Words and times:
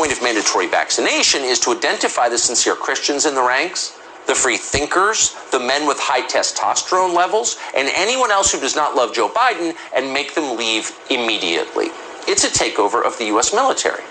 point 0.00 0.12
of 0.12 0.22
mandatory 0.22 0.66
vaccination 0.66 1.42
is 1.42 1.60
to 1.60 1.72
identify 1.72 2.26
the 2.26 2.38
sincere 2.38 2.74
Christians 2.74 3.26
in 3.26 3.34
the 3.34 3.42
ranks, 3.42 4.00
the 4.26 4.34
free 4.34 4.56
thinkers, 4.56 5.36
the 5.52 5.60
men 5.60 5.86
with 5.86 5.98
high 6.00 6.22
testosterone 6.22 7.14
levels, 7.14 7.58
and 7.76 7.86
anyone 7.94 8.30
else 8.30 8.50
who 8.50 8.58
does 8.58 8.74
not 8.74 8.96
love 8.96 9.12
Joe 9.12 9.28
Biden 9.28 9.76
and 9.94 10.10
make 10.10 10.34
them 10.34 10.56
leave 10.56 10.98
immediately. 11.10 11.88
It's 12.26 12.44
a 12.44 12.48
takeover 12.48 13.04
of 13.04 13.18
the 13.18 13.26
U.S. 13.26 13.52
military. 13.52 14.02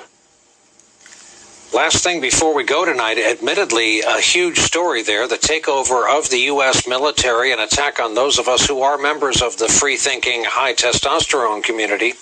Last 1.74 2.04
thing 2.04 2.22
before 2.22 2.54
we 2.54 2.64
go 2.64 2.86
tonight, 2.86 3.18
admittedly, 3.18 4.02
a 4.02 4.20
huge 4.20 4.60
story 4.60 5.02
there 5.02 5.28
the 5.28 5.38
takeover 5.38 6.08
of 6.08 6.30
the 6.30 6.42
U.S. 6.54 6.88
military, 6.88 7.52
an 7.52 7.60
attack 7.60 8.00
on 8.00 8.14
those 8.14 8.38
of 8.38 8.48
us 8.48 8.68
who 8.68 8.82
are 8.82 9.00
members 9.00 9.42
of 9.42 9.58
the 9.58 9.68
free 9.68 9.98
thinking, 9.98 10.44
high 10.44 10.76
testosterone 10.76 11.64
community. 11.64 12.14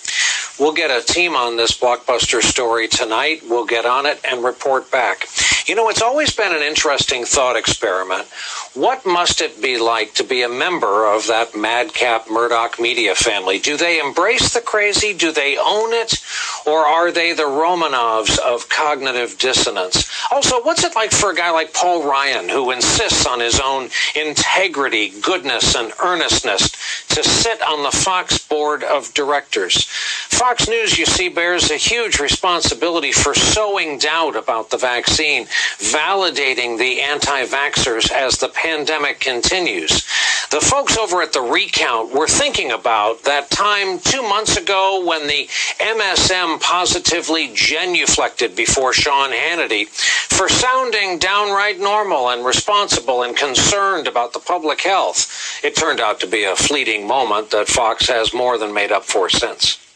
We'll 0.58 0.72
get 0.72 0.90
a 0.90 1.04
team 1.04 1.36
on 1.36 1.56
this 1.56 1.78
blockbuster 1.78 2.42
story 2.42 2.88
tonight. 2.88 3.42
We'll 3.48 3.66
get 3.66 3.86
on 3.86 4.06
it 4.06 4.20
and 4.24 4.42
report 4.42 4.90
back. 4.90 5.28
You 5.68 5.74
know, 5.74 5.90
it's 5.90 6.00
always 6.00 6.34
been 6.34 6.56
an 6.56 6.62
interesting 6.62 7.26
thought 7.26 7.54
experiment. 7.54 8.26
What 8.72 9.04
must 9.04 9.42
it 9.42 9.60
be 9.60 9.76
like 9.76 10.14
to 10.14 10.24
be 10.24 10.40
a 10.40 10.48
member 10.48 11.06
of 11.06 11.26
that 11.26 11.54
madcap 11.54 12.30
Murdoch 12.30 12.80
media 12.80 13.14
family? 13.14 13.58
Do 13.58 13.76
they 13.76 14.00
embrace 14.00 14.54
the 14.54 14.62
crazy? 14.62 15.12
Do 15.12 15.30
they 15.30 15.58
own 15.58 15.92
it? 15.92 16.24
Or 16.66 16.86
are 16.86 17.12
they 17.12 17.34
the 17.34 17.42
Romanovs 17.42 18.38
of 18.38 18.70
cognitive 18.70 19.36
dissonance? 19.38 20.10
Also, 20.30 20.62
what's 20.62 20.84
it 20.84 20.94
like 20.94 21.12
for 21.12 21.32
a 21.32 21.34
guy 21.34 21.50
like 21.50 21.74
Paul 21.74 22.08
Ryan, 22.08 22.48
who 22.48 22.70
insists 22.70 23.26
on 23.26 23.40
his 23.40 23.60
own 23.60 23.90
integrity, 24.16 25.12
goodness, 25.20 25.74
and 25.74 25.92
earnestness, 26.02 26.70
to 27.08 27.22
sit 27.22 27.60
on 27.60 27.82
the 27.82 27.90
Fox 27.90 28.38
board 28.38 28.84
of 28.84 29.12
directors? 29.12 29.84
Fox 29.84 30.68
News, 30.68 30.98
you 30.98 31.04
see, 31.04 31.28
bears 31.28 31.70
a 31.70 31.76
huge 31.76 32.20
responsibility 32.20 33.12
for 33.12 33.34
sowing 33.34 33.98
doubt 33.98 34.36
about 34.36 34.70
the 34.70 34.76
vaccine 34.78 35.46
validating 35.78 36.78
the 36.78 37.00
anti 37.00 37.44
vaxxers 37.44 38.10
as 38.10 38.38
the 38.38 38.48
pandemic 38.48 39.20
continues. 39.20 40.04
The 40.50 40.60
folks 40.60 40.96
over 40.96 41.20
at 41.20 41.34
the 41.34 41.42
recount 41.42 42.14
were 42.14 42.26
thinking 42.26 42.70
about 42.70 43.24
that 43.24 43.50
time 43.50 43.98
two 43.98 44.22
months 44.22 44.56
ago 44.56 45.04
when 45.04 45.26
the 45.26 45.46
MSM 45.78 46.60
positively 46.60 47.48
genuflected 47.48 48.56
before 48.56 48.94
Sean 48.94 49.30
Hannity 49.30 49.88
for 49.88 50.48
sounding 50.48 51.18
downright 51.18 51.78
normal 51.78 52.30
and 52.30 52.46
responsible 52.46 53.22
and 53.22 53.36
concerned 53.36 54.06
about 54.06 54.32
the 54.32 54.40
public 54.40 54.80
health. 54.80 55.60
It 55.62 55.76
turned 55.76 56.00
out 56.00 56.18
to 56.20 56.26
be 56.26 56.44
a 56.44 56.56
fleeting 56.56 57.06
moment 57.06 57.50
that 57.50 57.68
Fox 57.68 58.08
has 58.08 58.32
more 58.32 58.56
than 58.56 58.72
made 58.72 58.90
up 58.90 59.04
for 59.04 59.28
since. 59.28 59.87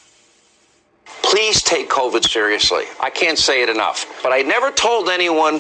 Please 1.23 1.63
take 1.63 1.89
COVID 1.89 2.29
seriously. 2.29 2.85
I 3.01 3.11
can't 3.11 3.39
say 3.39 3.63
it 3.63 3.69
enough. 3.69 4.21
But 4.23 4.33
I 4.33 4.43
never 4.43 4.71
told 4.71 5.09
anyone 5.09 5.59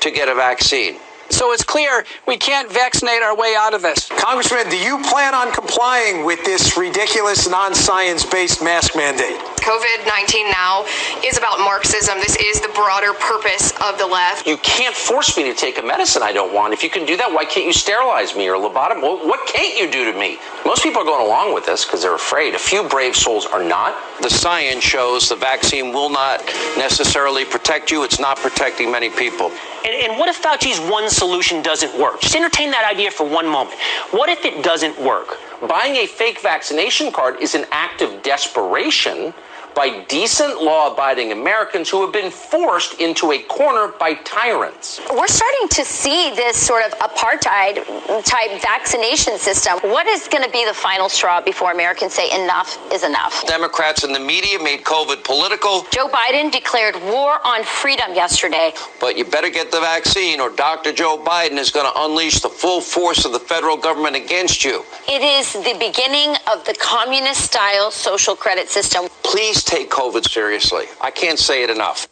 to 0.00 0.10
get 0.10 0.28
a 0.28 0.34
vaccine. 0.34 0.96
So 1.32 1.52
it's 1.52 1.64
clear 1.64 2.04
we 2.26 2.36
can't 2.36 2.70
vaccinate 2.70 3.22
our 3.22 3.34
way 3.34 3.54
out 3.56 3.72
of 3.72 3.80
this. 3.80 4.08
Congressman, 4.10 4.68
do 4.68 4.76
you 4.76 5.02
plan 5.02 5.34
on 5.34 5.50
complying 5.52 6.26
with 6.26 6.44
this 6.44 6.76
ridiculous 6.76 7.48
non 7.48 7.74
science 7.74 8.24
based 8.24 8.62
mask 8.62 8.94
mandate? 8.94 9.40
COVID 9.62 10.06
19 10.06 10.50
now 10.50 10.84
is 11.24 11.38
about 11.38 11.58
Marxism. 11.60 12.18
This 12.18 12.36
is 12.36 12.60
the 12.60 12.68
broader 12.74 13.14
purpose 13.14 13.72
of 13.80 13.96
the 13.96 14.06
left. 14.06 14.46
You 14.46 14.58
can't 14.58 14.94
force 14.94 15.36
me 15.36 15.44
to 15.44 15.54
take 15.54 15.78
a 15.78 15.82
medicine 15.82 16.22
I 16.22 16.32
don't 16.32 16.52
want. 16.52 16.74
If 16.74 16.82
you 16.82 16.90
can 16.90 17.06
do 17.06 17.16
that, 17.16 17.32
why 17.32 17.44
can't 17.44 17.64
you 17.64 17.72
sterilize 17.72 18.36
me 18.36 18.48
or 18.48 18.56
lobotomize? 18.56 18.72
lobotomy? 18.72 19.26
What 19.26 19.46
can't 19.46 19.78
you 19.78 19.90
do 19.90 20.10
to 20.10 20.18
me? 20.18 20.38
Most 20.64 20.82
people 20.82 21.02
are 21.02 21.04
going 21.04 21.24
along 21.24 21.54
with 21.54 21.66
this 21.66 21.84
because 21.84 22.02
they're 22.02 22.14
afraid. 22.14 22.54
A 22.54 22.58
few 22.58 22.88
brave 22.88 23.16
souls 23.16 23.46
are 23.46 23.62
not. 23.62 23.96
The 24.22 24.30
science 24.30 24.82
shows 24.82 25.28
the 25.28 25.36
vaccine 25.36 25.92
will 25.92 26.10
not 26.10 26.44
necessarily 26.76 27.44
protect 27.44 27.90
you, 27.90 28.04
it's 28.04 28.18
not 28.20 28.36
protecting 28.38 28.90
many 28.90 29.10
people. 29.10 29.50
And, 29.84 30.10
and, 30.10 30.18
what 30.18 30.28
if 30.28 30.40
Fauci's 30.40 30.78
one 30.88 31.10
solution 31.22 31.62
doesn't 31.62 31.96
work? 32.00 32.20
Just 32.20 32.34
entertain 32.34 32.72
that 32.72 32.84
idea 32.84 33.08
for 33.08 33.24
one 33.24 33.46
moment. 33.46 33.78
What 34.10 34.28
if 34.28 34.44
it 34.44 34.64
doesn't 34.64 35.00
work? 35.00 35.38
Buying 35.68 35.94
a 35.94 36.06
fake 36.06 36.40
vaccination 36.40 37.12
card 37.12 37.40
is 37.40 37.54
an 37.54 37.64
act 37.70 38.02
of 38.02 38.24
desperation 38.24 39.32
by 39.74 40.04
decent 40.08 40.62
law 40.62 40.92
abiding 40.92 41.32
Americans 41.32 41.88
who 41.88 42.02
have 42.02 42.12
been 42.12 42.30
forced 42.30 43.00
into 43.00 43.32
a 43.32 43.38
corner 43.44 43.88
by 43.98 44.14
tyrants. 44.14 45.00
We're 45.10 45.26
starting 45.26 45.68
to 45.68 45.84
see 45.84 46.34
this 46.34 46.56
sort 46.56 46.84
of 46.84 46.92
apartheid 46.98 47.84
type 48.24 48.62
vaccination 48.62 49.38
system. 49.38 49.78
What 49.90 50.06
is 50.06 50.28
going 50.28 50.44
to 50.44 50.50
be 50.50 50.64
the 50.64 50.74
final 50.74 51.08
straw 51.08 51.40
before 51.40 51.72
Americans 51.72 52.12
say 52.12 52.30
enough 52.44 52.78
is 52.92 53.02
enough? 53.02 53.46
Democrats 53.46 54.04
and 54.04 54.14
the 54.14 54.20
media 54.20 54.58
made 54.62 54.84
COVID 54.84 55.24
political. 55.24 55.84
Joe 55.90 56.08
Biden 56.08 56.50
declared 56.50 56.96
war 57.02 57.38
on 57.44 57.64
freedom 57.64 58.14
yesterday. 58.14 58.72
But 59.00 59.16
you 59.16 59.24
better 59.24 59.50
get 59.50 59.70
the 59.70 59.80
vaccine, 59.80 60.40
or 60.40 60.50
Dr. 60.50 60.92
Joe 60.92 61.22
Biden 61.24 61.58
is 61.58 61.70
going 61.70 61.90
to 61.90 62.00
unleash 62.02 62.40
the 62.40 62.48
full 62.48 62.80
force 62.80 63.24
of 63.24 63.32
the 63.32 63.40
federal 63.40 63.76
government 63.76 64.16
against 64.16 64.64
you. 64.64 64.84
It 65.08 65.22
is 65.22 65.52
the 65.52 65.76
beginning 65.78 66.36
of 66.52 66.64
the 66.64 66.74
communist 66.80 67.40
style 67.42 67.90
social 67.90 68.36
credit 68.36 68.68
system. 68.68 69.06
Please 69.22 69.61
take 69.64 69.90
COVID 69.90 70.28
seriously. 70.28 70.86
I 71.00 71.10
can't 71.10 71.38
say 71.38 71.62
it 71.62 71.70
enough. 71.70 72.08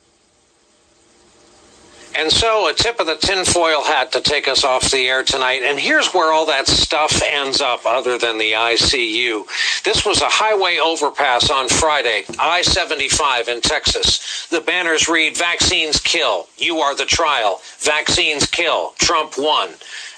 And 2.16 2.30
so, 2.30 2.68
a 2.68 2.74
tip 2.74 2.98
of 2.98 3.06
the 3.06 3.16
tinfoil 3.16 3.84
hat 3.84 4.10
to 4.12 4.20
take 4.20 4.48
us 4.48 4.64
off 4.64 4.90
the 4.90 5.06
air 5.06 5.22
tonight. 5.22 5.62
And 5.62 5.78
here's 5.78 6.12
where 6.12 6.32
all 6.32 6.44
that 6.46 6.66
stuff 6.66 7.22
ends 7.22 7.60
up, 7.60 7.86
other 7.86 8.18
than 8.18 8.36
the 8.36 8.52
ICU. 8.52 9.44
This 9.84 10.04
was 10.04 10.20
a 10.20 10.28
highway 10.28 10.78
overpass 10.78 11.50
on 11.50 11.68
Friday, 11.68 12.24
I 12.38 12.62
75 12.62 13.48
in 13.48 13.60
Texas. 13.60 14.48
The 14.48 14.60
banners 14.60 15.08
read 15.08 15.36
Vaccines 15.36 16.00
kill. 16.00 16.48
You 16.58 16.78
are 16.78 16.96
the 16.96 17.04
trial. 17.04 17.60
Vaccines 17.78 18.46
kill. 18.46 18.92
Trump 18.98 19.34
won. 19.38 19.70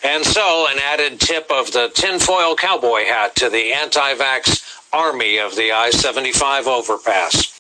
And 0.03 0.25
so, 0.25 0.67
an 0.71 0.79
added 0.79 1.21
tip 1.21 1.51
of 1.51 1.73
the 1.73 1.91
tinfoil 1.95 2.57
cowboy 2.57 3.05
hat 3.05 3.37
to 3.37 3.51
the 3.51 3.75
anti 3.75 4.15
vax 4.15 4.82
army 4.93 5.39
of 5.39 5.57
the 5.57 5.73
I 5.73 5.89
75 5.89 6.67
overpass. 6.67 7.59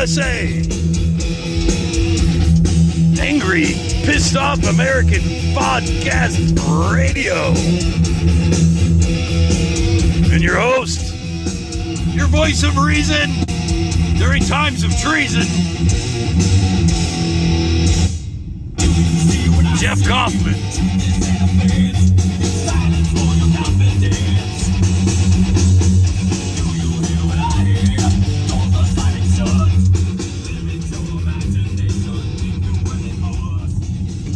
USA. 0.00 0.46
Angry, 3.20 3.66
pissed 4.06 4.34
off 4.34 4.66
American 4.66 5.20
podcast 5.52 6.56
radio. 6.96 7.52
And 10.32 10.42
your 10.42 10.58
host, 10.58 11.12
your 12.14 12.28
voice 12.28 12.62
of 12.62 12.78
reason 12.78 13.28
during 14.16 14.42
times 14.42 14.84
of 14.84 14.98
treason, 14.98 15.42
Jeff 19.76 20.02
Kaufman. 20.08 21.29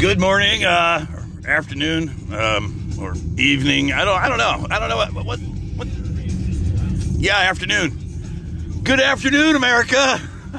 Good 0.05 0.21
morning, 0.21 0.65
uh, 0.67 1.07
afternoon, 1.49 2.11
um, 2.31 2.93
or 3.01 3.15
evening. 3.39 3.91
I 3.91 4.05
don't. 4.05 4.21
I 4.21 4.29
don't 4.29 4.37
know. 4.37 4.67
I 4.71 4.79
don't 4.79 4.91
know 4.91 4.99
what. 4.99 5.15
What? 5.15 5.39
what 5.39 5.89
yeah, 7.19 7.39
afternoon. 7.39 8.83
Good 8.83 9.01
afternoon, 9.01 9.57
America. 9.57 9.97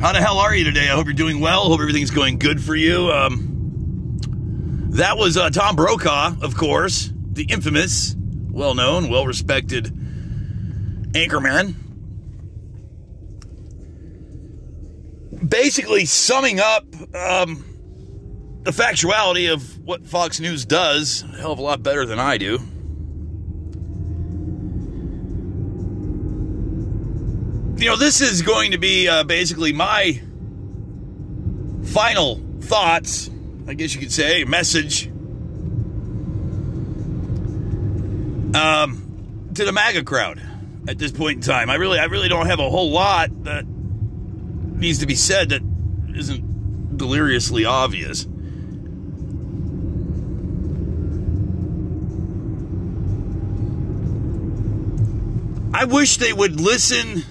How 0.00 0.12
the 0.12 0.18
hell 0.18 0.38
are 0.38 0.52
you 0.52 0.64
today? 0.64 0.88
I 0.88 0.96
hope 0.96 1.04
you're 1.04 1.14
doing 1.14 1.38
well. 1.38 1.66
Hope 1.66 1.78
everything's 1.78 2.10
going 2.10 2.40
good 2.40 2.60
for 2.60 2.74
you. 2.74 3.12
Um, 3.12 4.16
that 4.94 5.16
was 5.16 5.36
uh, 5.36 5.50
Tom 5.50 5.76
Brokaw, 5.76 6.34
of 6.42 6.56
course, 6.56 7.12
the 7.14 7.44
infamous, 7.44 8.16
well-known, 8.50 9.08
well-respected 9.08 9.84
anchorman. 11.12 11.76
Basically, 15.48 16.04
summing 16.04 16.60
up 16.60 16.84
um, 17.14 17.64
the 18.64 18.70
factuality 18.70 19.50
of 19.52 19.78
what 19.84 20.06
Fox 20.06 20.40
News 20.40 20.66
does 20.66 21.22
a 21.22 21.38
hell 21.38 21.52
of 21.52 21.58
a 21.58 21.62
lot 21.62 21.82
better 21.82 22.04
than 22.04 22.18
I 22.18 22.36
do. 22.36 22.60
You 27.82 27.88
know, 27.88 27.96
this 27.96 28.20
is 28.20 28.42
going 28.42 28.72
to 28.72 28.78
be 28.78 29.08
uh, 29.08 29.24
basically 29.24 29.72
my 29.72 30.20
final 31.84 32.42
thoughts, 32.60 33.30
I 33.66 33.74
guess 33.74 33.94
you 33.94 34.00
could 34.00 34.12
say, 34.12 34.44
message 34.44 35.06
um, 38.54 39.50
to 39.54 39.64
the 39.64 39.72
MAGA 39.72 40.04
crowd 40.04 40.42
at 40.88 40.98
this 40.98 41.12
point 41.12 41.36
in 41.36 41.42
time. 41.42 41.70
I 41.70 41.76
really, 41.76 41.98
I 41.98 42.06
really 42.06 42.28
don't 42.28 42.46
have 42.46 42.58
a 42.58 42.68
whole 42.68 42.90
lot 42.90 43.44
that 43.44 43.64
needs 44.78 44.98
to 44.98 45.06
be 45.06 45.14
said 45.14 45.50
that 45.50 45.62
isn't 46.14 46.96
deliriously 46.96 47.64
obvious. 47.64 48.26
I 55.74 55.84
wish 55.84 56.16
they 56.16 56.32
would 56.32 56.60
listen, 56.60 57.22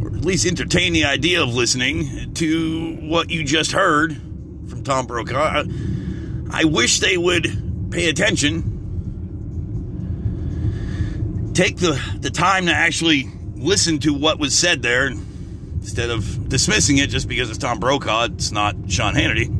or 0.00 0.08
at 0.16 0.24
least 0.24 0.46
entertain 0.46 0.92
the 0.92 1.06
idea 1.06 1.42
of 1.42 1.52
listening 1.54 2.34
to 2.34 2.96
what 3.00 3.30
you 3.30 3.42
just 3.42 3.72
heard 3.72 4.14
from 4.68 4.84
Tom 4.84 5.06
Brokaw. 5.06 5.64
I 6.50 6.64
wish 6.64 7.00
they 7.00 7.16
would 7.16 7.90
pay 7.90 8.08
attention, 8.08 8.62
take 11.52 11.78
the, 11.78 12.00
the 12.20 12.30
time 12.30 12.66
to 12.66 12.72
actually 12.72 13.28
listen 13.56 13.98
to 14.00 14.14
what 14.14 14.38
was 14.38 14.56
said 14.56 14.82
there 14.82 15.12
instead 15.82 16.10
of 16.10 16.48
dismissing 16.48 16.98
it 16.98 17.10
just 17.10 17.28
because 17.28 17.50
it's 17.50 17.58
Tom 17.58 17.80
Brokaw, 17.80 18.26
it's 18.26 18.52
not 18.52 18.76
Sean 18.88 19.14
Hannity. 19.14 19.50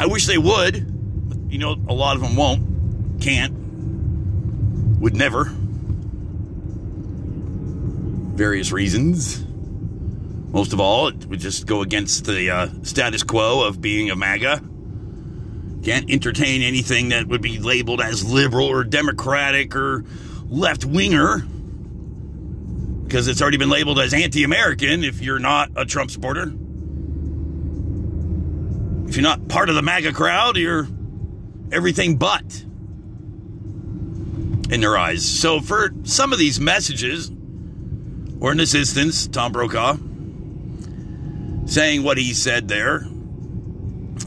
I 0.00 0.06
wish 0.06 0.26
they 0.26 0.38
would, 0.38 1.28
but 1.28 1.52
you 1.52 1.58
know, 1.58 1.72
a 1.88 1.92
lot 1.92 2.14
of 2.14 2.22
them 2.22 2.36
won't, 2.36 3.20
can't 3.20 3.52
would 5.00 5.16
never. 5.16 5.46
Various 8.36 8.70
reasons. 8.70 9.44
Most 10.52 10.72
of 10.72 10.78
all, 10.78 11.08
it 11.08 11.26
would 11.26 11.40
just 11.40 11.66
go 11.66 11.82
against 11.82 12.26
the 12.26 12.50
uh, 12.50 12.68
status 12.84 13.24
quo 13.24 13.66
of 13.66 13.80
being 13.80 14.08
a 14.08 14.16
MAGA. 14.16 14.62
Can't 15.82 16.08
entertain 16.08 16.62
anything 16.62 17.08
that 17.08 17.26
would 17.26 17.42
be 17.42 17.58
labeled 17.58 18.00
as 18.00 18.24
liberal 18.24 18.66
or 18.68 18.84
democratic 18.84 19.74
or 19.74 20.04
left 20.48 20.84
winger 20.84 21.44
because 23.08 23.26
it's 23.26 23.40
already 23.40 23.56
been 23.56 23.70
labeled 23.70 23.98
as 23.98 24.12
anti 24.12 24.44
American 24.44 25.02
if 25.02 25.22
you're 25.22 25.38
not 25.38 25.70
a 25.76 25.86
Trump 25.86 26.10
supporter. 26.10 26.52
If 29.08 29.16
you're 29.16 29.22
not 29.22 29.48
part 29.48 29.70
of 29.70 29.74
the 29.74 29.82
MAGA 29.82 30.12
crowd, 30.12 30.58
you're 30.58 30.86
everything 31.72 32.16
but 32.18 32.62
in 34.70 34.82
their 34.82 34.98
eyes. 34.98 35.24
So 35.24 35.60
for 35.60 35.94
some 36.04 36.34
of 36.34 36.38
these 36.38 36.60
messages, 36.60 37.30
or 38.40 38.52
in 38.52 38.58
this 38.58 38.74
instance, 38.74 39.26
Tom 39.26 39.52
Brokaw 39.52 39.96
saying 41.64 42.02
what 42.02 42.18
he 42.18 42.34
said 42.34 42.68
there, 42.68 43.06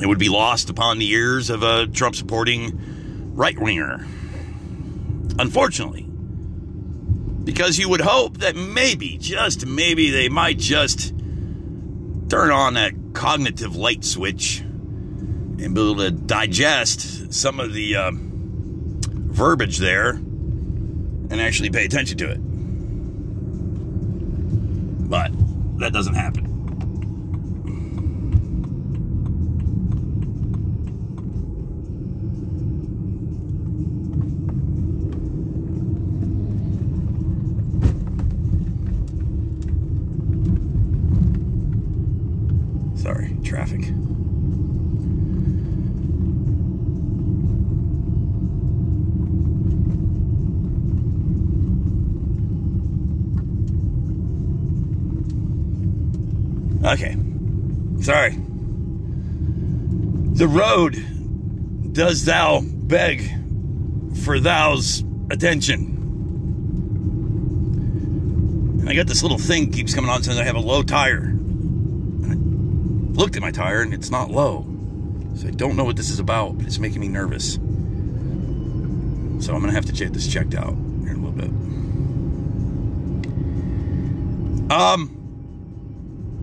it 0.01 0.07
would 0.07 0.19
be 0.19 0.29
lost 0.29 0.71
upon 0.71 0.97
the 0.97 1.09
ears 1.11 1.51
of 1.51 1.61
a 1.61 1.85
Trump 1.85 2.15
supporting 2.15 3.35
right 3.35 3.59
winger. 3.59 4.07
Unfortunately. 5.37 6.10
Because 7.43 7.77
you 7.77 7.89
would 7.89 8.01
hope 8.01 8.37
that 8.37 8.55
maybe, 8.55 9.17
just 9.17 9.65
maybe, 9.65 10.09
they 10.09 10.29
might 10.29 10.57
just 10.57 11.09
turn 12.29 12.51
on 12.51 12.75
that 12.75 12.93
cognitive 13.13 13.75
light 13.75 14.05
switch 14.05 14.59
and 14.59 15.75
be 15.75 15.81
able 15.81 15.95
to 15.97 16.11
digest 16.11 17.33
some 17.33 17.59
of 17.59 17.73
the 17.73 17.95
uh, 17.95 18.11
verbiage 18.13 19.77
there 19.79 20.11
and 20.11 21.41
actually 21.41 21.69
pay 21.69 21.85
attention 21.85 22.17
to 22.17 22.29
it. 22.29 22.39
But 25.09 25.31
that 25.79 25.93
doesn't 25.93 26.15
happen. 26.15 26.47
Sorry, 42.95 43.35
traffic. 43.43 43.81
Okay. 56.83 57.15
Sorry. 58.11 58.35
The 60.33 60.45
road 60.45 61.01
does 61.93 62.25
thou 62.25 62.59
beg 62.61 63.21
for 64.25 64.37
thou's 64.37 65.01
attention. 65.29 65.97
And 68.81 68.89
I 68.89 68.95
got 68.95 69.07
this 69.07 69.23
little 69.23 69.37
thing 69.37 69.71
keeps 69.71 69.95
coming 69.95 70.11
on 70.11 70.23
saying 70.23 70.37
I 70.37 70.43
have 70.43 70.57
a 70.57 70.59
low 70.59 70.83
tire. 70.83 71.23
And 71.23 72.25
I 72.25 72.33
looked 73.17 73.37
at 73.37 73.41
my 73.41 73.51
tire 73.51 73.81
and 73.81 73.93
it's 73.93 74.11
not 74.11 74.29
low. 74.29 74.65
So 75.35 75.47
I 75.47 75.51
don't 75.51 75.77
know 75.77 75.85
what 75.85 75.95
this 75.95 76.09
is 76.09 76.19
about, 76.19 76.57
but 76.57 76.67
it's 76.67 76.79
making 76.79 76.99
me 76.99 77.07
nervous. 77.07 77.53
So 77.53 77.61
I'm 79.55 79.61
gonna 79.61 79.71
have 79.71 79.85
to 79.85 79.93
get 79.93 80.11
this 80.11 80.27
checked 80.27 80.53
out 80.53 80.75
here 81.03 81.11
in 81.11 81.15
a 81.15 81.19
little 81.25 81.31
bit. 81.31 81.49
Um 84.69 85.20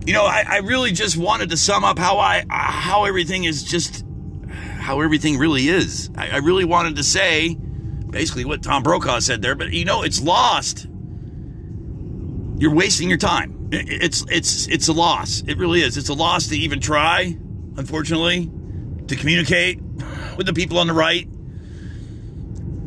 you 0.09 0.15
know, 0.15 0.25
I, 0.25 0.43
I, 0.49 0.57
really 0.61 0.91
just 0.91 1.17
wanted 1.17 1.51
to 1.51 1.57
sum 1.57 1.83
up 1.83 1.99
how 1.99 2.17
I 2.17 2.43
how 2.49 3.05
everything 3.05 3.43
is 3.43 3.63
just 3.63 4.03
how 4.49 5.01
everything 5.01 5.37
really 5.37 5.67
is. 5.67 6.09
I, 6.17 6.29
I, 6.29 6.37
really 6.37 6.65
wanted 6.65 6.95
to 6.95 7.03
say 7.03 7.53
basically 7.53 8.43
what 8.43 8.63
Tom 8.63 8.81
Brokaw 8.81 9.19
said 9.19 9.43
there, 9.43 9.53
but 9.53 9.71
you 9.71 9.85
know, 9.85 10.01
it's 10.01 10.19
lost. 10.19 10.87
You're 12.57 12.73
wasting 12.73 13.07
your 13.07 13.19
time. 13.19 13.69
it's 13.71 14.25
it's 14.31 14.67
it's 14.69 14.87
a 14.87 14.93
loss. 14.93 15.43
It 15.45 15.59
really 15.59 15.83
is. 15.83 15.95
It's 15.95 16.09
a 16.09 16.15
loss 16.15 16.47
to 16.47 16.57
even 16.57 16.79
try, 16.79 17.37
unfortunately, 17.77 18.49
to 19.09 19.15
communicate 19.15 19.79
with 20.37 20.47
the 20.47 20.53
people 20.53 20.79
on 20.79 20.87
the 20.87 20.93
right 20.93 21.29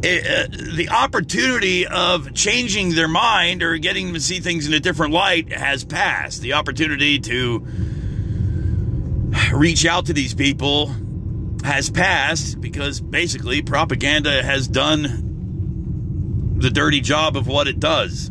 Uh, 0.04 0.49
the 0.75 0.88
opportunity 0.90 1.87
of 1.87 2.35
changing 2.35 2.97
their 2.97 3.06
mind 3.06 3.62
or 3.62 3.78
getting 3.78 4.06
them 4.06 4.14
to 4.14 4.21
see 4.21 4.40
things 4.40 4.66
in 4.66 4.75
a 4.75 4.80
different 4.80 5.12
light 5.12 5.52
has 5.52 5.85
passed. 5.85 6.42
The 6.42 6.54
opportunity 6.54 7.21
to 7.21 7.64
reach 9.52 9.87
out 9.87 10.06
to 10.06 10.12
these 10.12 10.35
people 10.35 10.92
has 11.62 11.88
passed 11.88 12.61
because 12.61 13.00
basically 13.00 13.62
propaganda 13.62 14.42
has 14.42 14.66
done 14.66 16.56
the 16.59 16.71
dirty 16.71 17.00
job 17.00 17.37
of 17.37 17.47
what 17.47 17.68
it 17.68 17.78
does. 17.78 18.28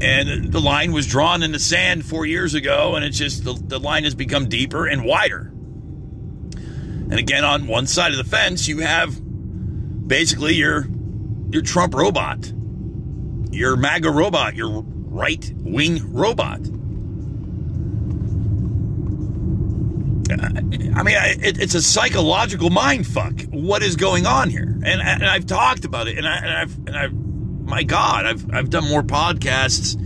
And 0.00 0.52
the 0.52 0.60
line 0.60 0.90
was 0.90 1.06
drawn 1.06 1.44
in 1.44 1.52
the 1.52 1.60
sand 1.60 2.04
four 2.04 2.26
years 2.26 2.54
ago, 2.54 2.96
and 2.96 3.04
it's 3.04 3.18
just 3.18 3.44
the, 3.44 3.52
the 3.52 3.78
line 3.78 4.02
has 4.02 4.16
become 4.16 4.48
deeper 4.48 4.86
and 4.86 5.04
wider. 5.04 5.52
And 7.10 7.14
again, 7.14 7.44
on 7.44 7.68
one 7.68 7.86
side 7.86 8.10
of 8.10 8.18
the 8.18 8.24
fence, 8.24 8.66
you 8.66 8.78
have 8.80 9.27
basically 10.08 10.54
your 10.54 10.88
your 11.50 11.62
Trump 11.62 11.94
robot, 11.94 12.52
your 13.52 13.76
MAGA 13.76 14.10
robot, 14.10 14.56
your 14.56 14.82
right 14.82 15.52
wing 15.58 16.12
robot. 16.12 16.60
I 20.30 21.02
mean, 21.02 21.16
it, 21.16 21.58
it's 21.60 21.74
a 21.74 21.80
psychological 21.80 22.70
mind 22.70 23.06
fuck. 23.06 23.40
What 23.50 23.82
is 23.82 23.96
going 23.96 24.26
on 24.26 24.50
here? 24.50 24.64
And, 24.64 25.00
and 25.00 25.24
I've 25.24 25.46
talked 25.46 25.84
about 25.84 26.06
it, 26.08 26.18
and, 26.18 26.26
I, 26.26 26.62
I've 26.62 26.76
and 26.86 26.96
I've 26.96 27.12
my 27.14 27.82
God, 27.82 28.26
I've 28.26 28.52
I've 28.52 28.70
done 28.70 28.88
more 28.88 29.02
podcasts 29.02 29.96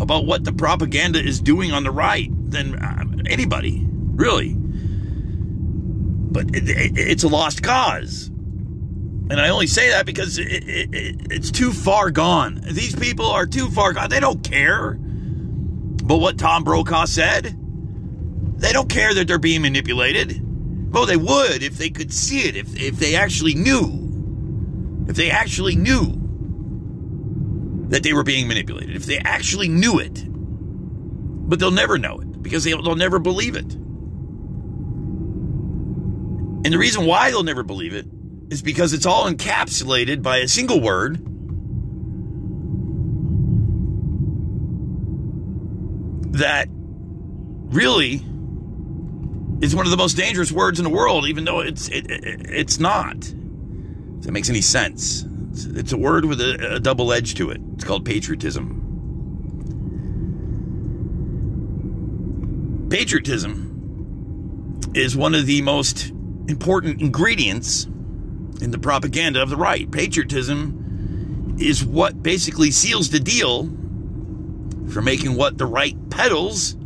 about 0.00 0.26
what 0.26 0.44
the 0.44 0.52
propaganda 0.52 1.22
is 1.22 1.40
doing 1.40 1.72
on 1.72 1.84
the 1.84 1.90
right 1.90 2.30
than 2.50 2.76
uh, 2.76 3.04
anybody, 3.26 3.86
really. 3.86 4.54
But 4.56 6.54
it, 6.54 6.68
it, 6.68 6.92
it's 6.96 7.24
a 7.24 7.28
lost 7.28 7.62
cause. 7.62 8.30
And 9.30 9.40
I 9.40 9.48
only 9.50 9.68
say 9.68 9.90
that 9.90 10.06
because 10.06 10.38
it, 10.38 10.48
it's 10.48 11.52
too 11.52 11.70
far 11.70 12.10
gone. 12.10 12.60
These 12.64 12.96
people 12.96 13.26
are 13.26 13.46
too 13.46 13.70
far 13.70 13.92
gone. 13.92 14.10
They 14.10 14.18
don't 14.18 14.42
care. 14.42 14.94
But 14.94 16.16
what 16.16 16.36
Tom 16.36 16.64
Brokaw 16.64 17.04
said, 17.04 17.56
they 18.58 18.72
don't 18.72 18.88
care 18.88 19.14
that 19.14 19.28
they're 19.28 19.38
being 19.38 19.62
manipulated. 19.62 20.44
Oh, 20.92 21.06
they 21.06 21.16
would 21.16 21.62
if 21.62 21.78
they 21.78 21.90
could 21.90 22.12
see 22.12 22.40
it, 22.40 22.56
if, 22.56 22.76
if 22.76 22.96
they 22.96 23.14
actually 23.14 23.54
knew. 23.54 25.06
If 25.08 25.14
they 25.14 25.30
actually 25.30 25.76
knew 25.76 26.16
that 27.90 28.02
they 28.02 28.12
were 28.12 28.24
being 28.24 28.48
manipulated, 28.48 28.96
if 28.96 29.06
they 29.06 29.18
actually 29.18 29.68
knew 29.68 30.00
it. 30.00 30.24
But 30.28 31.60
they'll 31.60 31.70
never 31.70 31.98
know 31.98 32.18
it 32.18 32.42
because 32.42 32.64
they'll, 32.64 32.82
they'll 32.82 32.96
never 32.96 33.20
believe 33.20 33.54
it. 33.54 33.72
And 36.64 36.72
the 36.72 36.78
reason 36.78 37.06
why 37.06 37.30
they'll 37.30 37.44
never 37.44 37.62
believe 37.62 37.94
it 37.94 38.06
is 38.50 38.62
because 38.62 38.92
it's 38.92 39.06
all 39.06 39.30
encapsulated 39.30 40.22
by 40.22 40.38
a 40.38 40.48
single 40.48 40.80
word. 40.80 41.18
That 46.34 46.68
really 46.70 48.24
is 49.60 49.76
one 49.76 49.86
of 49.86 49.90
the 49.90 49.96
most 49.96 50.16
dangerous 50.16 50.50
words 50.50 50.78
in 50.80 50.84
the 50.84 50.90
world, 50.90 51.26
even 51.26 51.44
though 51.44 51.60
it's 51.60 51.88
it, 51.88 52.10
it, 52.10 52.50
it's 52.50 52.80
not. 52.80 53.16
If 53.16 54.24
that 54.24 54.32
makes 54.32 54.50
any 54.50 54.60
sense. 54.60 55.24
It's, 55.52 55.64
it's 55.64 55.92
a 55.92 55.96
word 55.96 56.24
with 56.24 56.40
a, 56.40 56.74
a 56.74 56.80
double 56.80 57.12
edge 57.12 57.34
to 57.36 57.50
it. 57.50 57.60
It's 57.74 57.84
called 57.84 58.04
patriotism. 58.04 58.78
Patriotism 62.90 64.80
is 64.94 65.16
one 65.16 65.34
of 65.34 65.46
the 65.46 65.62
most 65.62 66.10
important 66.48 67.00
ingredients 67.00 67.86
in 68.60 68.70
the 68.70 68.78
propaganda 68.78 69.42
of 69.42 69.50
the 69.50 69.56
right. 69.56 69.90
Patriotism 69.90 71.56
is 71.58 71.84
what 71.84 72.22
basically 72.22 72.70
seals 72.70 73.10
the 73.10 73.20
deal 73.20 73.64
for 74.90 75.02
making 75.02 75.36
what 75.36 75.58
the 75.58 75.66
right 75.66 75.96
peddles 76.10 76.76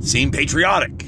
seem 0.00 0.30
patriotic. 0.30 1.06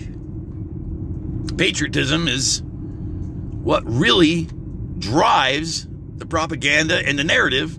Patriotism 1.57 2.29
is 2.29 2.63
what 2.65 3.83
really 3.87 4.49
drives 4.99 5.87
the 6.17 6.27
propaganda 6.27 7.07
and 7.07 7.19
the 7.19 7.25
narrative 7.25 7.79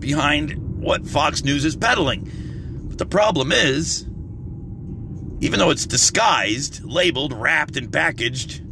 behind 0.00 0.80
what 0.80 1.06
Fox 1.06 1.44
News 1.44 1.64
is 1.64 1.76
peddling. 1.76 2.86
But 2.88 2.98
the 2.98 3.06
problem 3.06 3.52
is, 3.52 4.02
even 5.40 5.58
though 5.58 5.70
it's 5.70 5.86
disguised, 5.86 6.84
labeled, 6.84 7.32
wrapped, 7.32 7.76
and 7.76 7.92
packaged 7.92 8.62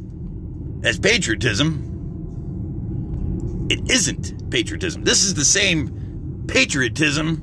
as 0.85 0.99
patriotism, 0.99 1.96
it 3.69 3.91
isn't 3.91 4.51
patriotism. 4.51 5.05
This 5.05 5.25
is 5.25 5.35
the 5.35 5.45
same 5.45 6.45
patriotism 6.47 7.43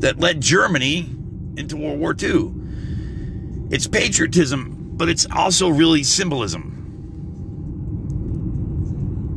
that 0.00 0.18
led 0.20 0.40
Germany 0.40 1.10
into 1.56 1.76
World 1.76 1.98
War 1.98 2.14
II. 2.20 2.52
It's 3.70 3.86
patriotism, 3.86 4.92
but 4.96 5.08
it's 5.08 5.26
also 5.30 5.68
really 5.68 6.02
symbolism. 6.04 6.72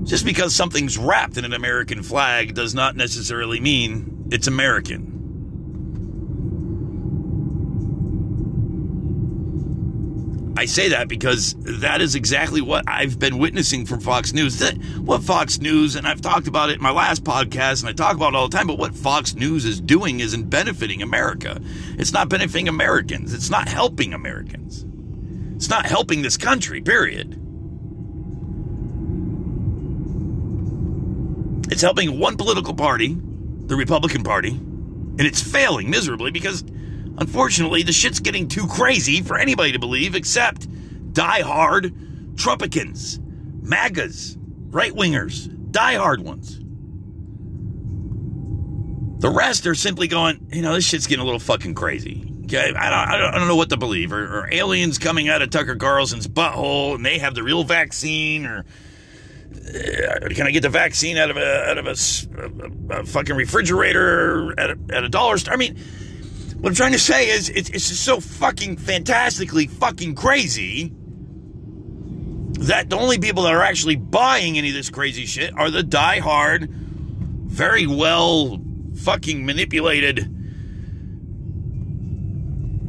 Just 0.05 0.25
because 0.25 0.55
something's 0.55 0.97
wrapped 0.97 1.37
in 1.37 1.45
an 1.45 1.53
American 1.53 2.03
flag 2.03 2.55
does 2.55 2.73
not 2.73 2.95
necessarily 2.95 3.59
mean 3.59 4.27
it's 4.31 4.47
American. 4.47 5.18
I 10.59 10.65
say 10.65 10.89
that 10.89 11.07
because 11.07 11.55
that 11.59 12.01
is 12.01 12.15
exactly 12.15 12.59
what 12.59 12.83
I've 12.85 13.17
been 13.17 13.37
witnessing 13.37 13.85
from 13.85 14.01
Fox 14.01 14.33
News. 14.33 14.59
That 14.59 14.75
what 14.97 15.23
Fox 15.23 15.57
News, 15.61 15.95
and 15.95 16.05
I've 16.05 16.19
talked 16.19 16.49
about 16.49 16.69
it 16.69 16.75
in 16.75 16.81
my 16.81 16.91
last 16.91 17.23
podcast, 17.23 17.79
and 17.79 17.87
I 17.87 17.93
talk 17.93 18.17
about 18.17 18.33
it 18.33 18.35
all 18.35 18.49
the 18.49 18.57
time, 18.57 18.67
but 18.67 18.77
what 18.77 18.93
Fox 18.93 19.35
News 19.35 19.63
is 19.63 19.79
doing 19.79 20.19
isn't 20.19 20.49
benefiting 20.49 21.01
America. 21.01 21.61
It's 21.97 22.11
not 22.11 22.27
benefiting 22.27 22.67
Americans. 22.67 23.33
It's 23.33 23.49
not 23.49 23.69
helping 23.69 24.13
Americans. 24.13 24.83
It's 25.55 25.69
not 25.69 25.85
helping 25.85 26.23
this 26.23 26.35
country, 26.35 26.81
period. 26.81 27.35
It's 31.71 31.81
helping 31.81 32.19
one 32.19 32.35
political 32.35 32.73
party, 32.73 33.15
the 33.17 33.77
Republican 33.77 34.23
Party, 34.23 34.49
and 34.49 35.21
it's 35.21 35.41
failing 35.41 35.89
miserably 35.89 36.31
because 36.31 36.65
Unfortunately, 37.19 37.83
the 37.83 37.91
shit's 37.91 38.21
getting 38.21 38.47
too 38.47 38.65
crazy 38.65 39.21
for 39.21 39.37
anybody 39.37 39.73
to 39.73 39.79
believe 39.79 40.15
except 40.15 40.67
die-hard 41.13 41.93
Trumpicans, 42.35 43.19
MAGAs, 43.61 44.37
right 44.69 44.93
wingers, 44.93 45.49
die-hard 45.71 46.21
ones. 46.21 46.57
The 49.19 49.29
rest 49.29 49.67
are 49.67 49.75
simply 49.75 50.07
going, 50.07 50.47
you 50.53 50.61
know, 50.61 50.75
this 50.75 50.85
shit's 50.85 51.07
getting 51.07 51.21
a 51.21 51.25
little 51.25 51.41
fucking 51.41 51.75
crazy. 51.75 52.25
Okay, 52.45 52.73
I 52.73 52.89
don't, 52.89 53.09
I 53.09 53.17
don't, 53.17 53.33
I 53.35 53.37
don't 53.37 53.49
know 53.49 53.57
what 53.57 53.69
to 53.69 53.77
believe. 53.77 54.13
Or, 54.13 54.39
or, 54.39 54.49
aliens 54.49 54.97
coming 54.97 55.27
out 55.27 55.41
of 55.41 55.49
Tucker 55.49 55.75
Carlson's 55.75 56.27
butthole 56.27 56.95
and 56.95 57.05
they 57.05 57.19
have 57.19 57.35
the 57.35 57.43
real 57.43 57.65
vaccine, 57.65 58.45
or 58.45 58.65
uh, 59.53 60.29
can 60.29 60.47
I 60.47 60.51
get 60.51 60.61
the 60.61 60.69
vaccine 60.69 61.17
out 61.17 61.29
of 61.29 61.37
a 61.37 61.69
out 61.69 61.77
of 61.77 61.85
a, 61.85 62.95
a, 62.95 63.01
a 63.01 63.05
fucking 63.05 63.35
refrigerator 63.35 64.57
at 64.57 64.71
a, 64.71 64.79
at 64.91 65.03
a 65.03 65.09
dollar 65.09 65.37
store? 65.37 65.53
I 65.53 65.57
mean, 65.57 65.77
what 66.59 66.69
I'm 66.69 66.75
trying 66.75 66.91
to 66.91 66.99
say 66.99 67.29
is, 67.29 67.49
it's, 67.49 67.69
it's 67.69 67.87
just 67.87 68.03
so 68.03 68.19
fucking 68.19 68.77
fantastically 68.77 69.67
fucking 69.67 70.15
crazy 70.15 70.91
that 72.59 72.89
the 72.89 72.97
only 72.97 73.17
people 73.17 73.43
that 73.43 73.53
are 73.53 73.61
actually 73.61 73.95
buying 73.95 74.57
any 74.57 74.67
of 74.69 74.75
this 74.75 74.89
crazy 74.89 75.25
shit 75.25 75.53
are 75.57 75.71
the 75.71 75.83
die-hard, 75.83 76.69
very 76.69 77.87
well 77.87 78.61
fucking 78.95 79.45
manipulated 79.45 80.19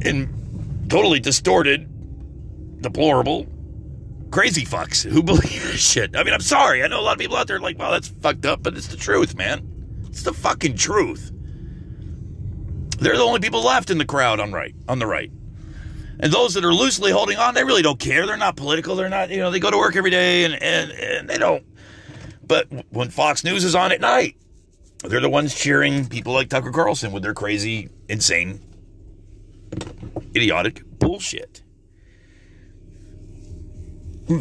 and 0.03 0.89
totally 0.89 1.21
distorted, 1.21 1.87
deplorable, 2.81 3.47
crazy 4.31 4.65
fucks 4.65 5.09
who 5.09 5.23
believe 5.23 5.63
this 5.63 5.79
shit. 5.79 6.13
I 6.17 6.23
mean, 6.23 6.33
I'm 6.33 6.41
sorry. 6.41 6.83
I 6.83 6.87
know 6.87 6.99
a 6.99 7.03
lot 7.03 7.13
of 7.13 7.19
people 7.19 7.37
out 7.37 7.47
there 7.47 7.55
are 7.55 7.61
like, 7.61 7.79
well, 7.79 7.91
that's 7.91 8.09
fucked 8.09 8.45
up, 8.45 8.63
but 8.63 8.75
it's 8.75 8.87
the 8.87 8.97
truth, 8.97 9.35
man. 9.35 9.65
It's 10.09 10.23
the 10.23 10.33
fucking 10.33 10.75
truth. 10.75 11.31
They're 13.01 13.17
the 13.17 13.23
only 13.23 13.39
people 13.39 13.63
left 13.63 13.89
in 13.89 13.97
the 13.97 14.05
crowd 14.05 14.39
on 14.39 14.51
right 14.51 14.75
on 14.87 14.99
the 14.99 15.07
right. 15.07 15.31
And 16.19 16.31
those 16.31 16.53
that 16.53 16.63
are 16.63 16.73
loosely 16.73 17.11
holding 17.11 17.35
on, 17.39 17.55
they 17.55 17.63
really 17.63 17.81
don't 17.81 17.99
care. 17.99 18.27
They're 18.27 18.37
not 18.37 18.55
political. 18.55 18.95
They're 18.95 19.09
not, 19.09 19.31
you 19.31 19.37
know, 19.37 19.49
they 19.49 19.59
go 19.59 19.71
to 19.71 19.77
work 19.77 19.95
every 19.95 20.11
day 20.11 20.45
and, 20.45 20.53
and, 20.61 20.91
and 20.91 21.27
they 21.27 21.39
don't. 21.39 21.65
But 22.45 22.67
when 22.91 23.09
Fox 23.09 23.43
News 23.43 23.63
is 23.63 23.73
on 23.73 23.91
at 23.91 24.01
night, 24.01 24.37
they're 24.99 25.19
the 25.19 25.29
ones 25.29 25.55
cheering 25.55 26.07
people 26.07 26.31
like 26.31 26.49
Tucker 26.49 26.69
Carlson 26.69 27.11
with 27.11 27.23
their 27.23 27.33
crazy, 27.33 27.89
insane, 28.07 28.61
idiotic 30.35 30.83
bullshit. 30.99 31.63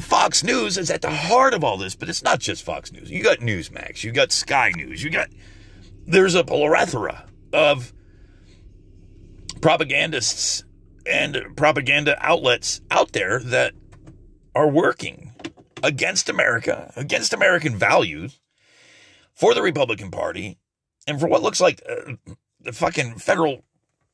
Fox 0.00 0.44
News 0.44 0.76
is 0.76 0.90
at 0.90 1.00
the 1.00 1.10
heart 1.10 1.54
of 1.54 1.64
all 1.64 1.78
this, 1.78 1.96
but 1.96 2.10
it's 2.10 2.22
not 2.22 2.40
just 2.40 2.62
Fox 2.62 2.92
News. 2.92 3.10
You 3.10 3.22
got 3.22 3.38
Newsmax, 3.38 4.04
you 4.04 4.12
got 4.12 4.32
Sky 4.32 4.70
News, 4.76 5.02
you 5.02 5.08
got 5.08 5.30
there's 6.06 6.34
a 6.34 6.44
plethora 6.44 7.24
of 7.54 7.94
propagandists 9.60 10.64
and 11.06 11.56
propaganda 11.56 12.16
outlets 12.20 12.80
out 12.90 13.12
there 13.12 13.40
that 13.40 13.74
are 14.54 14.68
working 14.68 15.32
against 15.82 16.28
America, 16.28 16.92
against 16.96 17.32
American 17.32 17.76
values, 17.76 18.40
for 19.34 19.54
the 19.54 19.62
Republican 19.62 20.10
Party, 20.10 20.58
and 21.06 21.18
for 21.18 21.26
what 21.26 21.42
looks 21.42 21.60
like 21.60 21.80
uh, 21.88 22.12
the 22.60 22.72
fucking 22.72 23.16
federal, 23.16 23.64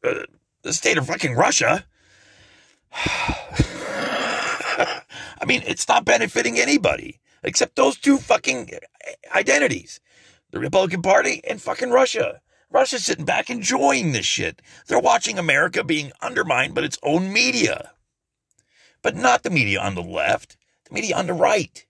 uh, 0.05 0.21
the 0.63 0.73
state 0.73 0.99
of 0.99 1.07
fucking 1.07 1.35
Russia. 1.35 1.85
I 2.93 3.85
mean, 5.47 5.63
it's 5.67 5.89
not 5.89 6.05
benefiting 6.05 6.59
anybody 6.59 7.21
except 7.43 7.77
those 7.77 7.97
two 7.97 8.19
fucking 8.19 8.71
identities 9.35 10.01
the 10.53 10.61
Republican 10.61 11.03
Party 11.03 11.41
and 11.49 11.61
fucking 11.61 11.91
Russia. 11.91 12.41
Russia's 12.77 13.07
sitting 13.07 13.25
back 13.25 13.49
enjoying 13.49 14.13
this 14.13 14.27
shit. 14.27 14.61
They're 14.87 14.99
watching 14.99 15.39
America 15.39 15.83
being 15.83 16.13
undermined 16.21 16.75
by 16.75 16.83
its 16.83 16.99
own 17.03 17.33
media. 17.33 17.93
But 19.01 19.17
not 19.17 19.45
the 19.45 19.49
media 19.49 19.81
on 19.81 19.95
the 19.95 20.03
left, 20.03 20.59
the 20.85 20.93
media 20.93 21.17
on 21.17 21.27
the 21.27 21.33
right. 21.33 21.87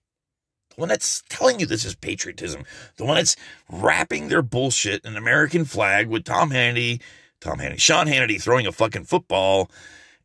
The 0.69 0.75
one 0.77 0.87
that's 0.87 1.23
telling 1.27 1.59
you 1.59 1.65
this 1.65 1.83
is 1.83 1.93
patriotism. 1.93 2.63
The 2.95 3.03
one 3.03 3.17
that's 3.17 3.35
wrapping 3.69 4.29
their 4.29 4.41
bullshit 4.41 5.03
in 5.03 5.11
an 5.11 5.17
American 5.17 5.65
flag 5.65 6.07
with 6.07 6.23
Tom 6.23 6.51
Hannity, 6.51 7.01
Tom 7.41 7.57
Hannity, 7.57 7.81
Sean 7.81 8.07
Hannity 8.07 8.41
throwing 8.41 8.65
a 8.65 8.71
fucking 8.71 9.03
football. 9.03 9.69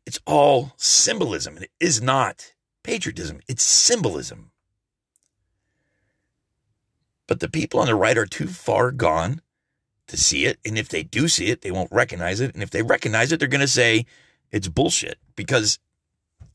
It's 0.05 0.21
all 0.25 0.71
symbolism. 0.77 1.57
It 1.57 1.71
is 1.81 2.01
not 2.01 2.53
patriotism. 2.83 3.41
It's 3.49 3.65
symbolism. 3.65 4.51
But 7.27 7.41
the 7.41 7.49
people 7.49 7.81
on 7.81 7.87
the 7.87 7.95
right 7.95 8.17
are 8.17 8.25
too 8.25 8.47
far 8.47 8.91
gone 8.91 9.41
to 10.13 10.17
see 10.17 10.45
it. 10.45 10.59
And 10.63 10.77
if 10.77 10.89
they 10.89 11.01
do 11.01 11.27
see 11.27 11.47
it, 11.47 11.61
they 11.61 11.71
won't 11.71 11.91
recognize 11.91 12.39
it. 12.39 12.53
And 12.53 12.61
if 12.61 12.69
they 12.69 12.83
recognize 12.83 13.31
it, 13.31 13.39
they're 13.39 13.49
going 13.49 13.61
to 13.61 13.67
say 13.67 14.05
it's 14.51 14.67
bullshit 14.67 15.17
because 15.35 15.79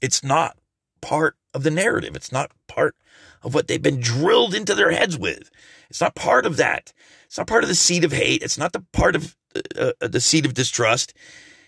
it's 0.01 0.23
not 0.23 0.57
part 1.01 1.35
of 1.53 1.65
the 1.65 1.71
narrative. 1.73 2.15
It's 2.15 2.31
not 2.31 2.53
part 2.69 2.95
of 3.43 3.55
what 3.55 3.67
they've 3.67 3.83
been 3.83 3.99
drilled 3.99 4.55
into 4.55 4.77
their 4.77 4.93
heads 4.93 5.19
with. 5.19 5.51
It's 5.91 6.01
not 6.01 6.15
part 6.15 6.47
of 6.47 6.57
that. 6.57 6.93
It's 7.27 7.37
not 7.37 7.49
part 7.49 7.65
of 7.65 7.69
the 7.69 7.75
seed 7.75 8.05
of 8.05 8.13
hate. 8.13 8.45
It's 8.45 8.59
not 8.59 8.73
the 8.73 8.85
part 8.93 9.17
of 9.17 9.37
uh, 9.77 9.91
uh, 10.01 10.07
the 10.07 10.21
seed 10.21 10.47
of 10.47 10.55
distrust. 10.55 11.13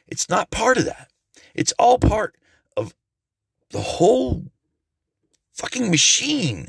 It's 0.06 0.28
not 0.28 0.52
part 0.52 0.78
of 0.78 0.84
that. 0.84 1.10
It's 1.56 1.72
all 1.76 1.98
part 1.98 2.36
of 2.76 2.94
the 3.70 3.80
whole 3.80 4.44
fucking 5.54 5.90
machine 5.90 6.68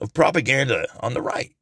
of 0.00 0.12
propaganda 0.12 0.88
on 0.98 1.14
the 1.14 1.22
right. 1.22 1.52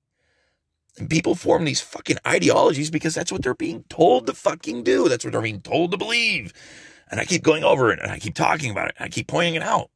And 0.96 1.10
people 1.10 1.34
form 1.34 1.64
these 1.64 1.80
fucking 1.80 2.18
ideologies 2.26 2.90
because 2.90 3.14
that's 3.14 3.32
what 3.32 3.42
they're 3.42 3.54
being 3.54 3.84
told 3.88 4.26
to 4.26 4.32
fucking 4.32 4.84
do. 4.84 5.08
That's 5.08 5.24
what 5.24 5.32
they're 5.32 5.42
being 5.42 5.60
told 5.60 5.90
to 5.90 5.96
believe. 5.96 6.52
And 7.10 7.20
I 7.20 7.24
keep 7.24 7.42
going 7.42 7.64
over 7.64 7.90
it 7.90 7.98
and 8.00 8.10
I 8.10 8.18
keep 8.18 8.34
talking 8.34 8.70
about 8.70 8.88
it. 8.88 8.94
I 9.00 9.08
keep 9.08 9.26
pointing 9.26 9.56
it 9.56 9.62
out. 9.62 9.90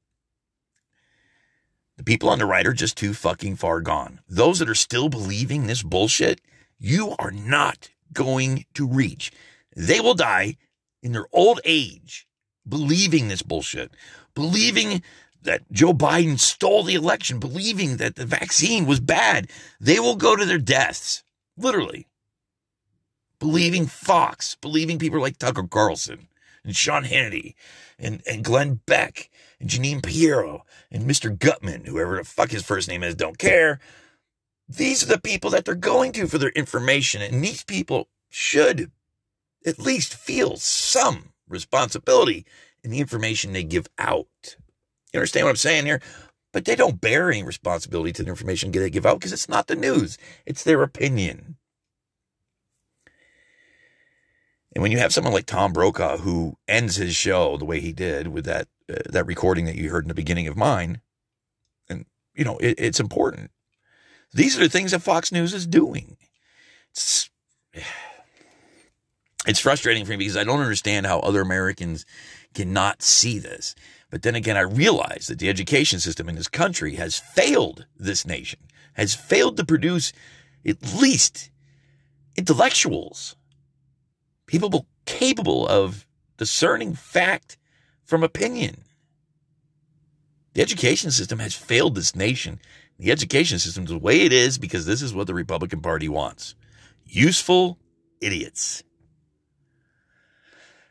The 1.96 2.04
people 2.04 2.28
on 2.28 2.38
the 2.38 2.46
right 2.46 2.66
are 2.66 2.72
just 2.72 2.96
too 2.96 3.14
fucking 3.14 3.56
far 3.56 3.80
gone. 3.80 4.20
Those 4.28 4.60
that 4.60 4.68
are 4.68 4.74
still 4.74 5.08
believing 5.08 5.66
this 5.66 5.82
bullshit, 5.82 6.40
you 6.78 7.14
are 7.18 7.32
not 7.32 7.90
going 8.12 8.66
to 8.74 8.86
reach. 8.86 9.32
They 9.74 10.00
will 10.00 10.14
die 10.14 10.56
in 11.02 11.12
their 11.12 11.26
old 11.32 11.60
age 11.64 12.26
believing 12.68 13.28
this 13.28 13.42
bullshit, 13.42 13.92
believing 14.34 15.02
that 15.42 15.70
Joe 15.72 15.92
Biden 15.92 16.38
stole 16.38 16.82
the 16.82 16.94
election, 16.94 17.38
believing 17.38 17.96
that 17.96 18.16
the 18.16 18.26
vaccine 18.26 18.86
was 18.86 19.00
bad. 19.00 19.50
They 19.80 20.00
will 20.00 20.16
go 20.16 20.36
to 20.36 20.44
their 20.44 20.58
deaths, 20.58 21.22
literally. 21.56 22.06
Believing 23.38 23.86
Fox, 23.86 24.56
believing 24.56 24.98
people 24.98 25.20
like 25.20 25.38
Tucker 25.38 25.62
Carlson 25.62 26.28
and 26.64 26.74
Sean 26.74 27.04
Hannity 27.04 27.54
and, 27.98 28.22
and 28.26 28.44
Glenn 28.44 28.80
Beck 28.86 29.30
and 29.60 29.70
Jeanine 29.70 30.02
Pirro 30.02 30.64
and 30.90 31.08
Mr. 31.08 31.36
Gutman, 31.36 31.84
whoever 31.84 32.16
the 32.16 32.24
fuck 32.24 32.50
his 32.50 32.64
first 32.64 32.88
name 32.88 33.02
is, 33.02 33.14
don't 33.14 33.38
care. 33.38 33.80
These 34.68 35.02
are 35.02 35.06
the 35.06 35.20
people 35.20 35.50
that 35.50 35.64
they're 35.64 35.74
going 35.74 36.12
to 36.12 36.26
for 36.26 36.38
their 36.38 36.50
information. 36.50 37.22
And 37.22 37.42
these 37.42 37.64
people 37.64 38.08
should 38.28 38.90
at 39.64 39.78
least 39.78 40.14
feel 40.14 40.56
some 40.56 41.32
responsibility 41.48 42.44
in 42.82 42.90
the 42.90 43.00
information 43.00 43.52
they 43.52 43.64
give 43.64 43.86
out. 43.98 44.56
You 45.12 45.18
understand 45.20 45.46
what 45.46 45.50
I'm 45.50 45.56
saying 45.56 45.86
here? 45.86 46.00
But 46.52 46.64
they 46.64 46.76
don't 46.76 47.00
bear 47.00 47.30
any 47.30 47.42
responsibility 47.42 48.12
to 48.14 48.22
the 48.22 48.30
information 48.30 48.70
they 48.72 48.90
give 48.90 49.06
out 49.06 49.18
because 49.18 49.32
it's 49.32 49.48
not 49.48 49.66
the 49.66 49.76
news, 49.76 50.18
it's 50.46 50.64
their 50.64 50.82
opinion. 50.82 51.56
And 54.74 54.82
when 54.82 54.92
you 54.92 54.98
have 54.98 55.12
someone 55.12 55.32
like 55.32 55.46
Tom 55.46 55.72
Brokaw 55.72 56.18
who 56.18 56.56
ends 56.68 56.96
his 56.96 57.16
show 57.16 57.56
the 57.56 57.64
way 57.64 57.80
he 57.80 57.92
did 57.92 58.28
with 58.28 58.44
that 58.44 58.68
uh, 58.88 58.96
that 59.10 59.26
recording 59.26 59.64
that 59.64 59.76
you 59.76 59.90
heard 59.90 60.04
in 60.04 60.08
the 60.08 60.14
beginning 60.14 60.46
of 60.46 60.56
mine, 60.56 61.00
and 61.88 62.06
you 62.34 62.44
know 62.44 62.58
it, 62.58 62.76
it's 62.78 63.00
important. 63.00 63.50
These 64.32 64.56
are 64.56 64.62
the 64.62 64.68
things 64.68 64.92
that 64.92 65.02
Fox 65.02 65.32
News 65.32 65.54
is 65.54 65.66
doing. 65.66 66.16
It's 66.92 67.28
it's 69.46 69.60
frustrating 69.60 70.04
for 70.04 70.12
me 70.12 70.18
because 70.18 70.36
I 70.36 70.44
don't 70.44 70.60
understand 70.60 71.06
how 71.06 71.20
other 71.20 71.40
Americans 71.40 72.06
cannot 72.54 73.02
see 73.02 73.38
this. 73.38 73.74
But 74.10 74.22
then 74.22 74.34
again, 74.34 74.56
I 74.56 74.60
realize 74.60 75.26
that 75.28 75.38
the 75.38 75.48
education 75.48 76.00
system 76.00 76.28
in 76.28 76.34
this 76.34 76.48
country 76.48 76.94
has 76.94 77.18
failed 77.18 77.86
this 77.96 78.26
nation, 78.26 78.60
has 78.94 79.14
failed 79.14 79.56
to 79.58 79.64
produce 79.64 80.12
at 80.66 80.94
least 80.94 81.50
intellectuals, 82.36 83.36
people 84.46 84.86
capable 85.04 85.66
of 85.66 86.06
discerning 86.36 86.94
fact 86.94 87.58
from 88.04 88.22
opinion. 88.22 88.84
The 90.54 90.62
education 90.62 91.10
system 91.10 91.38
has 91.40 91.54
failed 91.54 91.94
this 91.94 92.16
nation. 92.16 92.60
The 92.98 93.12
education 93.12 93.58
system 93.58 93.84
is 93.84 93.90
the 93.90 93.98
way 93.98 94.22
it 94.22 94.32
is 94.32 94.58
because 94.58 94.86
this 94.86 95.02
is 95.02 95.14
what 95.14 95.26
the 95.26 95.34
Republican 95.34 95.80
Party 95.80 96.08
wants 96.08 96.54
useful 97.10 97.78
idiots. 98.20 98.82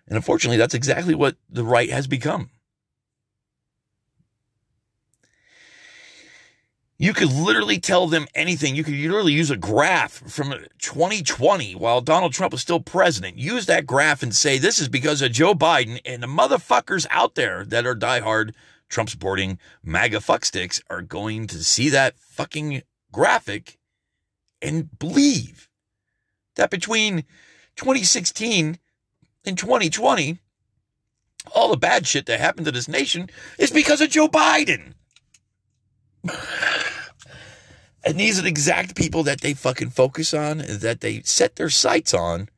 And 0.07 0.15
unfortunately, 0.15 0.57
that's 0.57 0.73
exactly 0.73 1.13
what 1.13 1.35
the 1.49 1.63
right 1.63 1.89
has 1.89 2.07
become. 2.07 2.49
You 6.99 7.13
could 7.13 7.31
literally 7.31 7.79
tell 7.79 8.07
them 8.07 8.27
anything. 8.33 8.75
You 8.75 8.83
could 8.83 8.95
literally 8.95 9.33
use 9.33 9.51
a 9.51 9.57
graph 9.57 10.13
from 10.13 10.51
2020 10.79 11.75
while 11.75 12.01
Donald 12.01 12.33
Trump 12.33 12.51
was 12.51 12.61
still 12.61 12.79
president. 12.79 13.37
Use 13.37 13.67
that 13.67 13.85
graph 13.85 14.23
and 14.23 14.33
say 14.33 14.57
this 14.57 14.79
is 14.79 14.89
because 14.89 15.21
of 15.21 15.31
Joe 15.31 15.53
Biden 15.53 15.99
and 16.05 16.23
the 16.23 16.27
motherfuckers 16.27 17.05
out 17.11 17.35
there 17.35 17.63
that 17.65 17.85
are 17.85 17.95
diehard 17.95 18.53
Trump 18.89 19.11
supporting 19.11 19.59
MAGA 19.83 20.17
fucksticks 20.17 20.81
are 20.89 21.03
going 21.03 21.45
to 21.47 21.63
see 21.63 21.89
that 21.89 22.17
fucking 22.17 22.81
graphic 23.11 23.77
and 24.59 24.97
believe 24.97 25.69
that 26.55 26.71
between 26.71 27.25
2016 27.75 28.79
and 29.45 29.57
2020, 29.57 30.39
all 31.53 31.69
the 31.69 31.77
bad 31.77 32.07
shit 32.07 32.25
that 32.25 32.39
happened 32.39 32.65
to 32.65 32.71
this 32.71 32.87
nation 32.87 33.29
is 33.59 33.69
because 33.69 34.01
of 34.01 34.09
Joe 34.09 34.27
Biden. 34.27 34.93
And 38.03 38.19
these 38.19 38.39
are 38.39 38.43
the 38.43 38.49
exact 38.49 38.95
people 38.95 39.23
that 39.23 39.41
they 39.41 39.53
fucking 39.53 39.89
focus 39.89 40.33
on, 40.33 40.59
that 40.59 41.01
they 41.01 41.21
set 41.21 41.55
their 41.55 41.69
sights 41.69 42.13
on, 42.13 42.49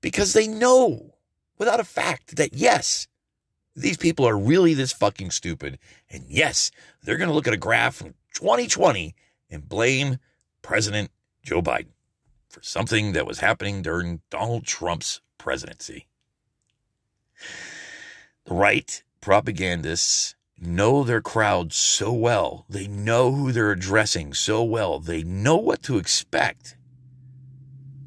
because 0.00 0.32
they 0.32 0.46
know 0.46 1.14
without 1.58 1.80
a 1.80 1.84
fact 1.84 2.36
that 2.36 2.54
yes, 2.54 3.06
these 3.74 3.96
people 3.96 4.28
are 4.28 4.36
really 4.36 4.74
this 4.74 4.92
fucking 4.92 5.30
stupid. 5.30 5.78
And 6.10 6.24
yes, 6.28 6.70
they're 7.02 7.16
going 7.16 7.28
to 7.28 7.34
look 7.34 7.48
at 7.48 7.54
a 7.54 7.58
graph 7.58 7.96
from 7.96 8.14
2020 8.34 9.14
and 9.50 9.68
blame 9.68 10.18
President 10.62 11.10
Joe 11.42 11.62
Biden 11.62 11.92
for 12.48 12.62
something 12.62 13.12
that 13.12 13.26
was 13.26 13.40
happening 13.40 13.82
during 13.82 14.20
Donald 14.30 14.64
Trump's 14.64 15.20
presidency. 15.38 16.06
The 18.44 18.54
right 18.54 19.02
propagandists 19.20 20.34
know 20.58 21.02
their 21.02 21.20
crowd 21.20 21.72
so 21.72 22.12
well. 22.12 22.64
They 22.68 22.86
know 22.86 23.32
who 23.32 23.52
they're 23.52 23.72
addressing 23.72 24.34
so 24.34 24.62
well. 24.62 25.00
They 25.00 25.22
know 25.22 25.56
what 25.56 25.82
to 25.84 25.98
expect. 25.98 26.76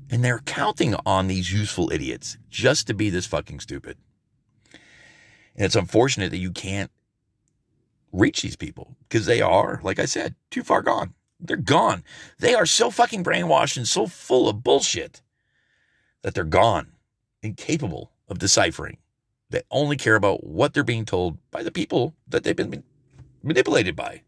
And 0.09 0.23
they're 0.23 0.39
counting 0.39 0.95
on 1.05 1.27
these 1.27 1.51
useful 1.51 1.91
idiots 1.91 2.37
just 2.49 2.87
to 2.87 2.93
be 2.93 3.09
this 3.09 3.25
fucking 3.25 3.59
stupid. 3.59 3.97
And 5.55 5.65
it's 5.65 5.75
unfortunate 5.75 6.31
that 6.31 6.37
you 6.37 6.51
can't 6.51 6.91
reach 8.11 8.41
these 8.41 8.55
people 8.55 8.95
because 9.07 9.25
they 9.25 9.41
are, 9.41 9.79
like 9.83 9.99
I 9.99 10.05
said, 10.05 10.35
too 10.51 10.63
far 10.63 10.81
gone. 10.81 11.13
They're 11.39 11.57
gone. 11.57 12.03
They 12.39 12.55
are 12.55 12.65
so 12.65 12.89
fucking 12.89 13.23
brainwashed 13.23 13.77
and 13.77 13.87
so 13.87 14.07
full 14.07 14.47
of 14.47 14.63
bullshit 14.63 15.21
that 16.21 16.33
they're 16.33 16.43
gone, 16.43 16.93
incapable 17.41 18.11
of 18.27 18.39
deciphering. 18.39 18.97
They 19.55 19.63
only 19.71 19.95
care 19.95 20.15
about 20.15 20.43
what 20.43 20.73
they're 20.73 20.83
being 20.83 21.05
told 21.05 21.37
by 21.49 21.63
the 21.63 21.71
people 21.71 22.13
that 22.27 22.43
they've 22.43 22.53
been 22.53 22.83
manipulated 23.41 23.95
by. 23.95 24.21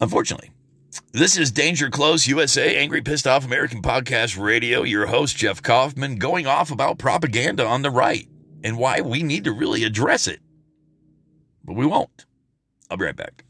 Unfortunately, 0.00 0.50
this 1.12 1.36
is 1.36 1.50
Danger 1.50 1.90
Close 1.90 2.26
USA, 2.26 2.74
Angry 2.74 3.02
Pissed 3.02 3.26
Off 3.26 3.44
American 3.44 3.82
Podcast 3.82 4.42
Radio. 4.42 4.82
Your 4.82 5.04
host, 5.04 5.36
Jeff 5.36 5.62
Kaufman, 5.62 6.16
going 6.16 6.46
off 6.46 6.70
about 6.70 6.96
propaganda 6.96 7.66
on 7.66 7.82
the 7.82 7.90
right 7.90 8.26
and 8.64 8.78
why 8.78 9.02
we 9.02 9.22
need 9.22 9.44
to 9.44 9.52
really 9.52 9.84
address 9.84 10.26
it. 10.26 10.40
But 11.62 11.76
we 11.76 11.84
won't. 11.84 12.24
I'll 12.90 12.96
be 12.96 13.04
right 13.04 13.14
back. 13.14 13.44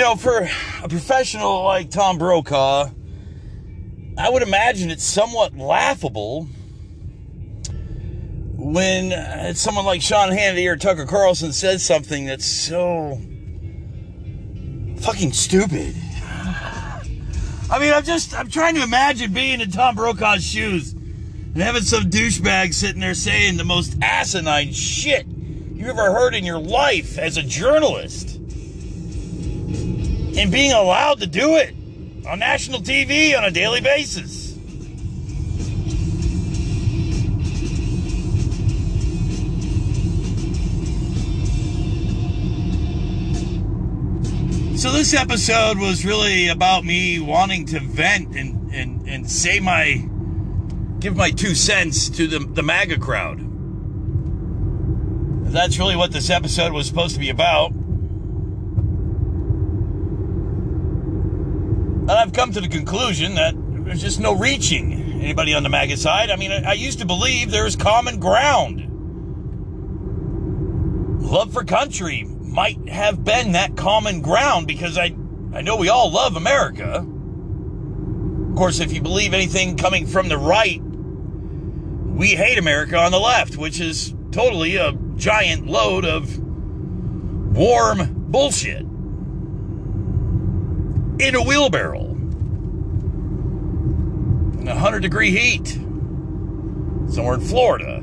Know, 0.00 0.16
for 0.16 0.48
a 0.82 0.88
professional 0.88 1.64
like 1.64 1.90
Tom 1.90 2.18
Brokaw, 2.18 2.90
I 4.18 4.30
would 4.30 4.42
imagine 4.42 4.90
it's 4.90 5.04
somewhat 5.04 5.56
laughable 5.56 6.44
when 8.56 9.12
uh, 9.12 9.54
someone 9.54 9.84
like 9.84 10.02
Sean 10.02 10.30
Hannity 10.30 10.68
or 10.68 10.76
Tucker 10.76 11.06
Carlson 11.06 11.52
says 11.52 11.84
something 11.84 12.26
that's 12.26 12.44
so 12.44 13.20
fucking 14.98 15.32
stupid. 15.32 15.94
I 17.70 17.78
mean, 17.80 17.92
I'm 17.92 18.04
just, 18.04 18.34
I'm 18.34 18.50
trying 18.50 18.74
to 18.74 18.82
imagine 18.82 19.32
being 19.32 19.60
in 19.60 19.70
Tom 19.70 19.94
Brokaw's 19.94 20.44
shoes 20.44 20.92
and 20.92 21.56
having 21.56 21.82
some 21.82 22.04
douchebag 22.04 22.74
sitting 22.74 23.00
there 23.00 23.14
saying 23.14 23.56
the 23.56 23.64
most 23.64 23.96
asinine 24.02 24.72
shit 24.72 25.26
you 25.26 25.86
ever 25.86 26.12
heard 26.12 26.34
in 26.34 26.44
your 26.44 26.58
life 26.58 27.18
as 27.18 27.36
a 27.36 27.42
journalist. 27.42 28.37
And 30.38 30.52
being 30.52 30.70
allowed 30.70 31.18
to 31.18 31.26
do 31.26 31.56
it 31.56 31.74
on 32.24 32.38
national 32.38 32.78
TV 32.80 33.36
on 33.36 33.44
a 33.44 33.50
daily 33.50 33.80
basis. 33.80 34.48
So 44.80 44.92
this 44.92 45.12
episode 45.12 45.80
was 45.80 46.04
really 46.04 46.46
about 46.46 46.84
me 46.84 47.18
wanting 47.18 47.66
to 47.66 47.80
vent 47.80 48.36
and, 48.36 48.72
and, 48.72 49.08
and 49.08 49.28
say 49.28 49.58
my 49.58 50.08
give 51.00 51.16
my 51.16 51.32
two 51.32 51.56
cents 51.56 52.08
to 52.10 52.28
the, 52.28 52.38
the 52.38 52.62
MAGA 52.62 52.98
crowd. 52.98 53.40
That's 55.52 55.80
really 55.80 55.96
what 55.96 56.12
this 56.12 56.30
episode 56.30 56.72
was 56.72 56.86
supposed 56.86 57.14
to 57.14 57.20
be 57.20 57.28
about. 57.28 57.72
And 62.08 62.16
I've 62.16 62.32
come 62.32 62.52
to 62.52 62.60
the 62.62 62.68
conclusion 62.68 63.34
that 63.34 63.54
there's 63.84 64.00
just 64.00 64.18
no 64.18 64.34
reaching 64.34 64.94
anybody 65.20 65.52
on 65.52 65.62
the 65.62 65.68
MAGA 65.68 65.98
side. 65.98 66.30
I 66.30 66.36
mean, 66.36 66.50
I, 66.50 66.70
I 66.70 66.72
used 66.72 67.00
to 67.00 67.04
believe 67.04 67.50
there 67.50 67.64
was 67.64 67.76
common 67.76 68.18
ground. 68.18 68.86
Love 71.20 71.52
for 71.52 71.64
country 71.64 72.24
might 72.24 72.88
have 72.88 73.24
been 73.24 73.52
that 73.52 73.76
common 73.76 74.22
ground 74.22 74.66
because 74.66 74.96
I, 74.96 75.14
I 75.52 75.60
know 75.60 75.76
we 75.76 75.90
all 75.90 76.10
love 76.10 76.34
America. 76.36 77.06
Of 78.48 78.56
course, 78.56 78.80
if 78.80 78.90
you 78.90 79.02
believe 79.02 79.34
anything 79.34 79.76
coming 79.76 80.06
from 80.06 80.30
the 80.30 80.38
right, 80.38 80.80
we 80.82 82.28
hate 82.28 82.56
America 82.56 82.96
on 82.96 83.12
the 83.12 83.20
left, 83.20 83.58
which 83.58 83.80
is 83.80 84.14
totally 84.32 84.76
a 84.76 84.92
giant 85.16 85.66
load 85.66 86.06
of 86.06 86.38
warm 87.54 88.14
bullshit 88.30 88.87
in 91.18 91.34
a 91.34 91.42
wheelbarrow 91.42 92.04
in 94.58 94.64
100 94.66 95.00
degree 95.00 95.30
heat 95.30 95.78
somewhere 97.10 97.34
in 97.34 97.40
Florida, 97.40 98.02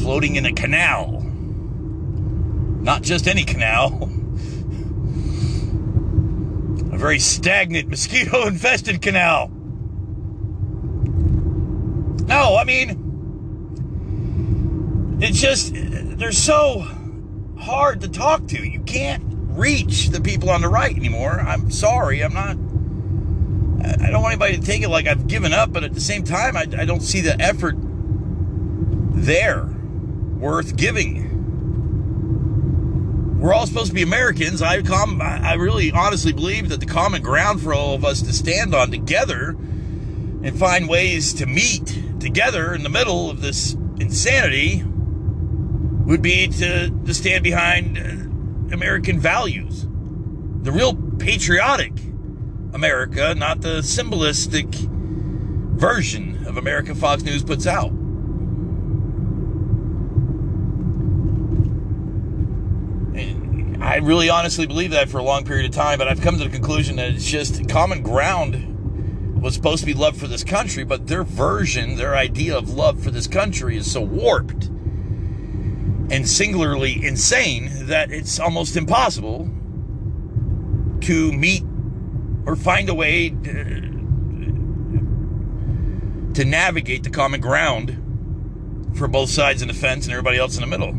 floating 0.00 0.36
in 0.36 0.46
a 0.46 0.52
canal. 0.52 1.20
Not 2.80 3.02
just 3.02 3.26
any 3.26 3.44
canal, 3.44 4.02
a 6.92 6.98
very 6.98 7.18
stagnant, 7.18 7.88
mosquito 7.88 8.46
infested 8.46 9.00
canal. 9.00 9.48
No, 12.26 12.56
I 12.56 12.64
mean, 12.64 13.04
it's 15.20 15.40
just, 15.40 15.72
they're 15.74 16.32
so 16.32 16.84
hard 17.58 18.02
to 18.02 18.08
talk 18.08 18.46
to. 18.48 18.62
You 18.62 18.80
can't 18.80 19.23
reach 19.54 20.08
the 20.08 20.20
people 20.20 20.50
on 20.50 20.60
the 20.60 20.68
right 20.68 20.94
anymore. 20.94 21.40
I'm 21.40 21.70
sorry. 21.70 22.22
I'm 22.22 22.34
not, 22.34 22.56
I 24.00 24.10
don't 24.10 24.22
want 24.22 24.32
anybody 24.32 24.56
to 24.56 24.62
take 24.62 24.82
it 24.82 24.88
like 24.88 25.06
I've 25.06 25.26
given 25.26 25.52
up, 25.52 25.72
but 25.72 25.84
at 25.84 25.94
the 25.94 26.00
same 26.00 26.24
time, 26.24 26.56
I, 26.56 26.66
I 26.76 26.84
don't 26.84 27.02
see 27.02 27.20
the 27.20 27.40
effort 27.40 27.76
there 27.78 29.68
worth 30.38 30.76
giving. 30.76 31.30
We're 33.40 33.52
all 33.52 33.66
supposed 33.66 33.88
to 33.88 33.94
be 33.94 34.02
Americans. 34.02 34.62
I 34.62 34.82
com- 34.82 35.20
I 35.20 35.54
really 35.54 35.92
honestly 35.92 36.32
believe 36.32 36.70
that 36.70 36.80
the 36.80 36.86
common 36.86 37.22
ground 37.22 37.60
for 37.60 37.74
all 37.74 37.94
of 37.94 38.04
us 38.04 38.22
to 38.22 38.32
stand 38.32 38.74
on 38.74 38.90
together 38.90 39.50
and 39.50 40.58
find 40.58 40.88
ways 40.88 41.34
to 41.34 41.46
meet 41.46 42.20
together 42.20 42.74
in 42.74 42.82
the 42.82 42.88
middle 42.88 43.30
of 43.30 43.42
this 43.42 43.76
insanity 44.00 44.82
would 46.06 46.22
be 46.22 46.48
to, 46.48 46.90
to 46.90 47.14
stand 47.14 47.44
behind 47.44 47.98
American 48.74 49.18
values. 49.18 49.86
The 50.62 50.72
real 50.72 50.94
patriotic 50.94 51.92
America, 52.74 53.34
not 53.34 53.60
the 53.60 53.82
symbolistic 53.82 54.66
version 54.74 56.44
of 56.46 56.56
America 56.56 56.94
Fox 56.94 57.22
News 57.22 57.42
puts 57.42 57.66
out. 57.66 57.90
I 63.80 63.98
really 63.98 64.28
honestly 64.28 64.66
believe 64.66 64.90
that 64.90 65.08
for 65.08 65.18
a 65.18 65.22
long 65.22 65.44
period 65.44 65.66
of 65.66 65.72
time, 65.72 65.98
but 65.98 66.08
I've 66.08 66.20
come 66.20 66.38
to 66.38 66.44
the 66.44 66.50
conclusion 66.50 66.96
that 66.96 67.10
it's 67.10 67.24
just 67.24 67.68
common 67.68 68.02
ground 68.02 69.40
was 69.40 69.54
supposed 69.54 69.80
to 69.80 69.86
be 69.86 69.92
love 69.92 70.16
for 70.16 70.26
this 70.26 70.42
country, 70.42 70.84
but 70.84 71.06
their 71.06 71.22
version, 71.22 71.96
their 71.96 72.16
idea 72.16 72.56
of 72.56 72.70
love 72.70 73.02
for 73.02 73.10
this 73.10 73.26
country 73.26 73.76
is 73.76 73.92
so 73.92 74.00
warped 74.00 74.70
and 76.14 76.28
singularly 76.28 77.04
insane 77.04 77.68
that 77.88 78.12
it's 78.12 78.38
almost 78.38 78.76
impossible 78.76 79.50
to 81.00 81.32
meet 81.32 81.64
or 82.46 82.54
find 82.54 82.88
a 82.88 82.94
way 82.94 83.30
to, 83.30 83.80
to 86.34 86.44
navigate 86.44 87.02
the 87.02 87.10
common 87.10 87.40
ground 87.40 88.00
for 88.96 89.08
both 89.08 89.28
sides 89.28 89.60
of 89.60 89.66
the 89.66 89.74
fence 89.74 90.06
and 90.06 90.12
everybody 90.12 90.38
else 90.38 90.54
in 90.54 90.60
the 90.60 90.68
middle. 90.68 90.92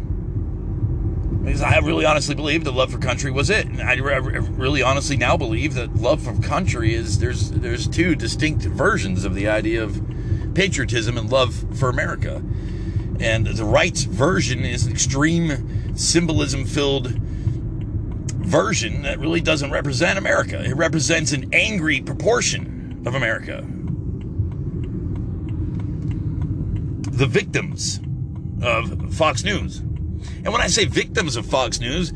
Because 1.45 1.62
I 1.62 1.78
really 1.78 2.04
honestly 2.04 2.36
believe 2.36 2.65
that 2.65 2.71
love 2.71 2.91
for 2.91 2.97
country 2.97 3.32
was 3.32 3.49
it, 3.49 3.67
and 3.67 3.82
I 3.82 3.93
really 3.93 4.84
honestly 4.84 5.15
now 5.15 5.38
believe 5.38 5.75
that 5.75 5.95
love 5.95 6.21
for 6.23 6.38
country 6.41 6.93
is 6.93 7.19
there's 7.19 7.51
there's 7.51 7.88
two 7.88 8.15
distinct 8.15 8.63
versions 8.63 9.23
of 9.23 9.34
the 9.34 9.47
idea 9.47 9.82
of 9.82 10.01
patriotism 10.56 11.17
and 11.17 11.30
love 11.30 11.56
for 11.80 11.88
America, 11.88 12.43
and 13.19 13.47
the 13.47 13.65
right's 13.65 14.04
version 14.04 14.65
is 14.65 14.86
an 14.86 14.91
extreme 14.91 15.95
symbolism 15.97 16.65
filled 16.65 17.08
version 18.45 19.01
that 19.01 19.19
really 19.19 19.41
doesn't 19.41 19.71
represent 19.71 20.17
America. 20.17 20.63
It 20.63 20.75
represents 20.75 21.32
an 21.32 21.54
angry 21.54 22.01
proportion 22.01 23.04
of 23.06 23.15
America. 23.15 23.65
The 27.12 27.25
victims 27.25 27.99
of 28.62 29.13
Fox 29.13 29.43
News. 29.43 29.80
And 29.80 30.51
when 30.51 30.62
I 30.62 30.67
say 30.67 30.86
victims 30.86 31.36
of 31.36 31.45
Fox 31.45 31.80
News, 31.80 32.13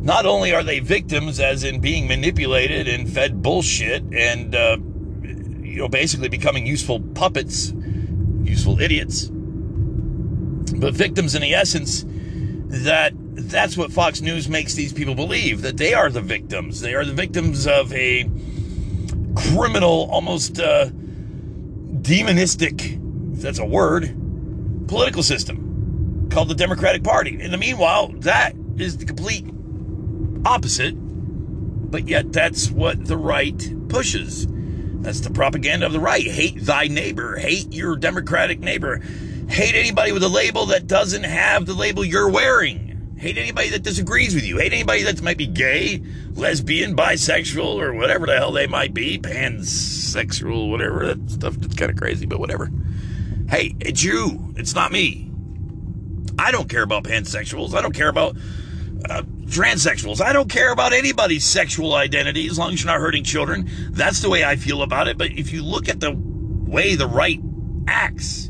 not 0.00 0.24
only 0.24 0.54
are 0.54 0.62
they 0.62 0.78
victims, 0.80 1.40
as 1.40 1.62
in 1.62 1.80
being 1.80 2.08
manipulated 2.08 2.88
and 2.88 3.08
fed 3.08 3.42
bullshit 3.42 4.02
and, 4.14 4.54
uh, 4.54 4.78
you 5.62 5.76
know, 5.76 5.88
basically 5.88 6.28
becoming 6.28 6.66
useful 6.66 7.00
puppets, 7.00 7.74
useful 8.42 8.80
idiots, 8.80 9.30
but 10.72 10.94
victims 10.94 11.34
in 11.34 11.42
the 11.42 11.54
essence 11.54 12.04
that 12.70 13.12
that's 13.14 13.76
what 13.76 13.92
Fox 13.92 14.20
News 14.20 14.48
makes 14.48 14.74
these 14.74 14.92
people 14.92 15.14
believe 15.14 15.62
that 15.62 15.76
they 15.76 15.94
are 15.94 16.08
the 16.08 16.20
victims. 16.20 16.80
They 16.80 16.94
are 16.94 17.04
the 17.04 17.12
victims 17.12 17.66
of 17.66 17.92
a 17.92 18.30
criminal, 19.34 20.08
almost 20.10 20.60
uh, 20.60 20.86
demonistic, 22.02 23.34
if 23.34 23.42
that's 23.42 23.58
a 23.58 23.64
word, 23.64 24.14
political 24.88 25.22
system 25.22 26.28
called 26.30 26.48
the 26.48 26.54
Democratic 26.54 27.02
Party. 27.02 27.40
In 27.40 27.50
the 27.50 27.58
meanwhile, 27.58 28.08
that 28.18 28.54
is 28.76 28.98
the 28.98 29.04
complete 29.04 29.44
opposite, 30.44 30.94
but 30.94 32.08
yet 32.08 32.32
that's 32.32 32.70
what 32.70 33.06
the 33.06 33.16
right 33.16 33.88
pushes. 33.88 34.46
That's 34.48 35.20
the 35.20 35.30
propaganda 35.30 35.86
of 35.86 35.92
the 35.92 36.00
right. 36.00 36.26
Hate 36.26 36.60
thy 36.60 36.86
neighbor, 36.86 37.36
hate 37.36 37.72
your 37.72 37.96
Democratic 37.96 38.60
neighbor, 38.60 39.00
hate 39.50 39.74
anybody 39.74 40.12
with 40.12 40.22
a 40.22 40.28
label 40.28 40.66
that 40.66 40.86
doesn't 40.86 41.24
have 41.24 41.66
the 41.66 41.74
label 41.74 42.04
you're 42.04 42.30
wearing. 42.30 43.14
Hate 43.18 43.36
anybody 43.36 43.68
that 43.70 43.82
disagrees 43.82 44.34
with 44.34 44.44
you. 44.44 44.56
Hate 44.58 44.72
anybody 44.72 45.02
that 45.02 45.20
might 45.20 45.36
be 45.36 45.46
gay, 45.46 46.02
lesbian, 46.32 46.96
bisexual, 46.96 47.74
or 47.78 47.92
whatever 47.92 48.26
the 48.26 48.36
hell 48.36 48.52
they 48.52 48.66
might 48.66 48.94
be. 48.94 49.18
Pansexual, 49.18 50.70
whatever. 50.70 51.06
That 51.06 51.30
stuff 51.30 51.54
that's 51.56 51.74
kind 51.74 51.90
of 51.90 51.98
crazy, 51.98 52.24
but 52.24 52.40
whatever. 52.40 52.70
Hey, 53.50 53.74
it's 53.80 54.02
you. 54.02 54.54
It's 54.56 54.74
not 54.74 54.90
me. 54.90 55.30
I 56.38 56.50
don't 56.50 56.70
care 56.70 56.82
about 56.82 57.04
pansexuals. 57.04 57.74
I 57.74 57.82
don't 57.82 57.94
care 57.94 58.08
about 58.08 58.36
uh, 59.10 59.22
transsexuals. 59.44 60.22
I 60.22 60.32
don't 60.32 60.48
care 60.48 60.72
about 60.72 60.94
anybody's 60.94 61.44
sexual 61.44 61.94
identity 61.94 62.46
as 62.46 62.58
long 62.58 62.72
as 62.72 62.82
you're 62.82 62.92
not 62.92 63.00
hurting 63.00 63.24
children. 63.24 63.68
That's 63.90 64.20
the 64.20 64.30
way 64.30 64.44
I 64.44 64.56
feel 64.56 64.82
about 64.82 65.08
it. 65.08 65.18
But 65.18 65.32
if 65.32 65.52
you 65.52 65.62
look 65.62 65.88
at 65.88 66.00
the 66.00 66.12
way 66.16 66.94
the 66.94 67.08
right 67.08 67.40
acts, 67.86 68.49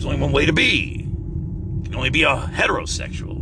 there's 0.00 0.14
only 0.14 0.22
one 0.22 0.32
way 0.32 0.46
to 0.46 0.52
be. 0.54 1.06
You 1.06 1.82
can 1.84 1.94
only 1.94 2.08
be 2.08 2.22
a 2.22 2.34
heterosexual. 2.34 3.36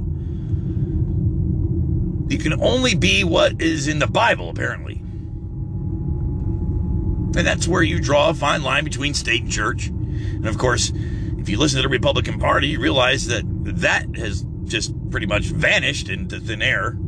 You 2.32 2.38
can 2.38 2.60
only 2.60 2.96
be 2.96 3.22
what 3.22 3.62
is 3.62 3.86
in 3.86 4.00
the 4.00 4.08
Bible, 4.08 4.50
apparently. 4.50 4.94
And 7.36 7.46
that's 7.46 7.68
where 7.68 7.84
you 7.84 8.00
draw 8.00 8.30
a 8.30 8.34
fine 8.34 8.64
line 8.64 8.82
between 8.82 9.14
state 9.14 9.42
and 9.42 9.52
church. 9.52 9.86
And 9.86 10.48
of 10.48 10.58
course, 10.58 10.92
if 11.38 11.48
you 11.48 11.58
listen 11.58 11.76
to 11.76 11.82
the 11.82 11.88
Republican 11.88 12.40
Party, 12.40 12.66
you 12.66 12.80
realize 12.80 13.28
that 13.28 13.44
that 13.80 14.16
has 14.16 14.44
just 14.64 14.92
pretty 15.12 15.26
much 15.26 15.44
vanished 15.44 16.08
into 16.08 16.40
thin 16.40 16.60
air. 16.60 16.98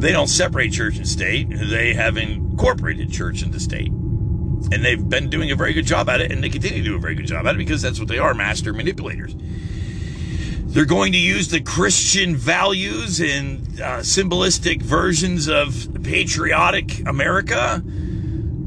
They 0.00 0.10
don't 0.10 0.26
separate 0.26 0.72
church 0.72 0.96
and 0.96 1.06
state, 1.06 1.46
they 1.48 1.94
have 1.94 2.16
incorporated 2.16 3.12
church 3.12 3.44
into 3.44 3.60
state. 3.60 3.92
And 4.72 4.84
they've 4.84 5.08
been 5.08 5.30
doing 5.30 5.50
a 5.50 5.56
very 5.56 5.72
good 5.72 5.86
job 5.86 6.08
at 6.08 6.20
it, 6.20 6.32
and 6.32 6.42
they 6.42 6.48
continue 6.48 6.82
to 6.82 6.88
do 6.88 6.96
a 6.96 6.98
very 6.98 7.14
good 7.14 7.26
job 7.26 7.46
at 7.46 7.54
it 7.54 7.58
because 7.58 7.82
that's 7.82 7.98
what 7.98 8.08
they 8.08 8.18
are 8.18 8.34
master 8.34 8.72
manipulators. 8.72 9.34
They're 10.74 10.84
going 10.84 11.12
to 11.12 11.18
use 11.18 11.48
the 11.48 11.60
Christian 11.60 12.34
values 12.34 13.20
and 13.20 13.80
uh, 13.80 14.02
symbolistic 14.02 14.82
versions 14.82 15.46
of 15.46 16.02
patriotic 16.02 17.06
America 17.06 17.80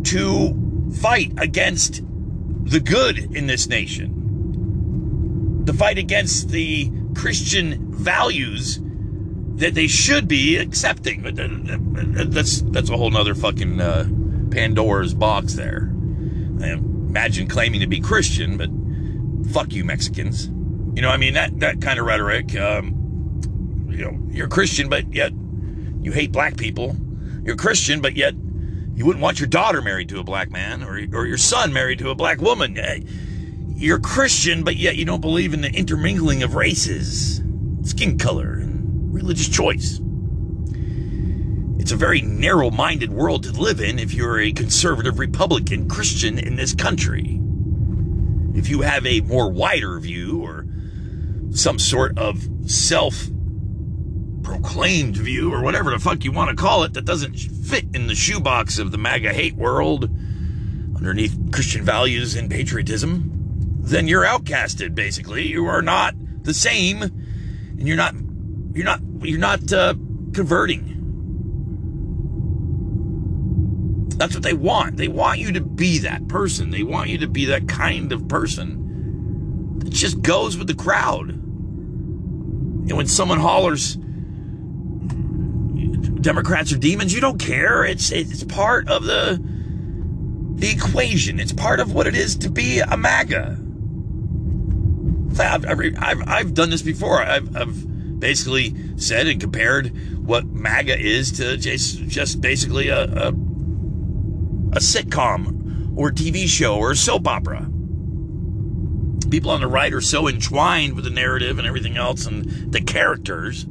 to 0.05 0.89
fight 1.01 1.33
against 1.37 2.01
the 2.69 2.79
good 2.79 3.17
in 3.35 3.47
this 3.47 3.67
nation, 3.67 5.65
to 5.65 5.73
fight 5.73 5.97
against 5.97 6.49
the 6.49 6.89
Christian 7.13 7.91
values 7.91 8.79
that 9.57 9.73
they 9.73 9.87
should 9.87 10.29
be 10.29 10.55
accepting. 10.55 11.23
That's 11.23 12.61
that's 12.61 12.89
a 12.89 12.95
whole 12.95 13.09
nother 13.09 13.35
fucking 13.35 13.81
uh, 13.81 14.07
Pandora's 14.49 15.13
box 15.13 15.53
there. 15.53 15.91
I 16.61 16.71
Imagine 17.07 17.47
claiming 17.47 17.79
to 17.79 17.87
be 17.87 17.99
Christian, 17.99 18.57
but 18.57 18.69
fuck 19.51 19.73
you, 19.73 19.83
Mexicans. 19.83 20.47
You 20.93 21.01
know, 21.01 21.09
I 21.09 21.17
mean 21.17 21.33
that 21.33 21.59
that 21.61 21.81
kind 21.81 21.99
of 21.99 22.05
rhetoric. 22.05 22.55
Um, 22.55 23.87
you 23.89 24.03
know, 24.03 24.19
you're 24.29 24.47
Christian, 24.47 24.89
but 24.89 25.13
yet 25.13 25.31
you 26.01 26.11
hate 26.11 26.31
black 26.31 26.57
people. 26.57 26.95
You're 27.43 27.55
Christian, 27.55 28.01
but 28.01 28.15
yet 28.15 28.33
you 28.95 29.05
wouldn't 29.05 29.23
want 29.23 29.39
your 29.39 29.47
daughter 29.47 29.81
married 29.81 30.09
to 30.09 30.19
a 30.19 30.23
black 30.23 30.51
man 30.51 30.83
or 30.83 30.97
or 31.13 31.25
your 31.25 31.37
son 31.37 31.71
married 31.71 31.99
to 31.99 32.09
a 32.09 32.15
black 32.15 32.41
woman. 32.41 32.77
You're 33.75 33.99
Christian, 33.99 34.63
but 34.63 34.75
yet 34.75 34.95
you 34.95 35.05
don't 35.05 35.21
believe 35.21 35.53
in 35.53 35.61
the 35.61 35.71
intermingling 35.71 36.43
of 36.43 36.55
races, 36.55 37.41
skin 37.83 38.17
color, 38.17 38.53
and 38.53 39.13
religious 39.13 39.47
choice. 39.47 39.99
It's 41.87 41.93
a 41.93 41.95
very 41.95 42.19
narrow 42.19 42.69
minded 42.69 43.13
world 43.13 43.43
to 43.43 43.53
live 43.53 43.79
in 43.79 43.97
if 43.97 44.13
you're 44.13 44.41
a 44.41 44.51
conservative 44.51 45.19
Republican 45.19 45.87
Christian 45.87 46.37
in 46.37 46.57
this 46.57 46.75
country. 46.75 47.39
If 48.55 48.67
you 48.67 48.81
have 48.81 49.05
a 49.05 49.21
more 49.21 49.49
wider 49.49 49.97
view 49.97 50.41
or 50.43 50.65
some 51.51 51.79
sort 51.79 52.17
of 52.17 52.45
self 52.69 53.29
proclaimed 54.43 55.15
view 55.15 55.53
or 55.53 55.63
whatever 55.63 55.91
the 55.91 55.99
fuck 55.99 56.25
you 56.25 56.33
want 56.33 56.49
to 56.49 56.61
call 56.61 56.83
it 56.83 56.93
that 56.95 57.05
doesn't 57.05 57.37
fit 57.37 57.85
in 57.95 58.07
the 58.07 58.15
shoebox 58.15 58.79
of 58.79 58.91
the 58.91 58.97
MAGA 58.97 59.31
hate 59.31 59.55
world 59.55 60.09
underneath 60.93 61.39
Christian 61.53 61.85
values 61.85 62.35
and 62.35 62.51
patriotism, 62.51 63.77
then 63.79 64.09
you're 64.09 64.25
outcasted 64.25 64.93
basically. 64.93 65.47
You 65.47 65.67
are 65.67 65.81
not 65.81 66.15
the 66.43 66.53
same 66.53 67.01
and 67.01 67.87
you're 67.87 67.95
not 67.95 68.13
you're 68.73 68.83
not 68.83 68.99
you're 69.21 69.39
not 69.39 69.71
uh, 69.71 69.93
converting. 70.33 70.96
That's 74.17 74.33
what 74.33 74.43
they 74.43 74.53
want. 74.53 74.97
They 74.97 75.07
want 75.07 75.39
you 75.39 75.51
to 75.53 75.61
be 75.61 75.99
that 75.99 76.27
person. 76.27 76.71
They 76.71 76.83
want 76.83 77.09
you 77.09 77.19
to 77.19 77.27
be 77.27 77.45
that 77.45 77.67
kind 77.67 78.11
of 78.11 78.27
person 78.27 79.79
that 79.79 79.91
just 79.91 80.21
goes 80.21 80.57
with 80.57 80.67
the 80.67 80.73
crowd. 80.73 81.29
And 81.29 82.97
when 82.97 83.07
someone 83.07 83.39
hollers, 83.39 83.95
Democrats 86.21 86.73
are 86.73 86.77
demons, 86.77 87.13
you 87.13 87.21
don't 87.21 87.39
care. 87.39 87.85
It's 87.85 88.11
it's 88.11 88.43
part 88.43 88.89
of 88.89 89.03
the 89.03 89.39
the 90.55 90.71
equation. 90.71 91.39
It's 91.39 91.53
part 91.53 91.79
of 91.79 91.93
what 91.93 92.07
it 92.07 92.15
is 92.15 92.35
to 92.37 92.49
be 92.49 92.79
a 92.79 92.97
MAGA. 92.97 93.59
I've, 95.39 95.65
I've, 95.65 96.27
I've 96.27 96.53
done 96.55 96.71
this 96.71 96.81
before. 96.81 97.21
I've, 97.21 97.55
I've 97.55 98.19
basically 98.19 98.75
said 98.97 99.27
and 99.27 99.39
compared 99.39 99.95
what 100.25 100.45
MAGA 100.47 100.97
is 100.99 101.31
to 101.33 101.57
just, 101.57 101.99
just 102.07 102.41
basically 102.41 102.87
a, 102.89 103.03
a, 103.03 103.33
a 104.77 104.79
sitcom 104.79 105.97
or 105.97 106.11
TV 106.11 106.47
show 106.47 106.77
or 106.77 106.93
soap 106.93 107.27
opera 107.27 107.67
people 109.31 109.49
on 109.49 109.59
the 109.59 109.67
right 109.67 109.91
are 109.91 110.01
so 110.01 110.27
entwined 110.29 110.93
with 110.93 111.03
the 111.03 111.09
narrative 111.09 111.57
and 111.57 111.67
everything 111.67 111.97
else 111.97 112.27
and 112.27 112.45
the 112.71 112.79
characters 112.79 113.63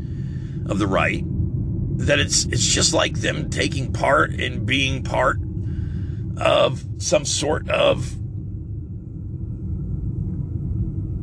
of 0.69 0.79
the 0.81 0.87
right 0.87 1.23
that 1.99 2.19
it's 2.19 2.45
it's 2.47 2.67
just 2.67 2.93
like 2.93 3.21
them 3.21 3.49
taking 3.49 3.93
part 3.93 4.35
in 4.35 4.67
being 4.67 5.05
part 5.05 5.39
of 6.37 6.85
some 6.99 7.25
sort 7.25 7.71
of 7.71 8.17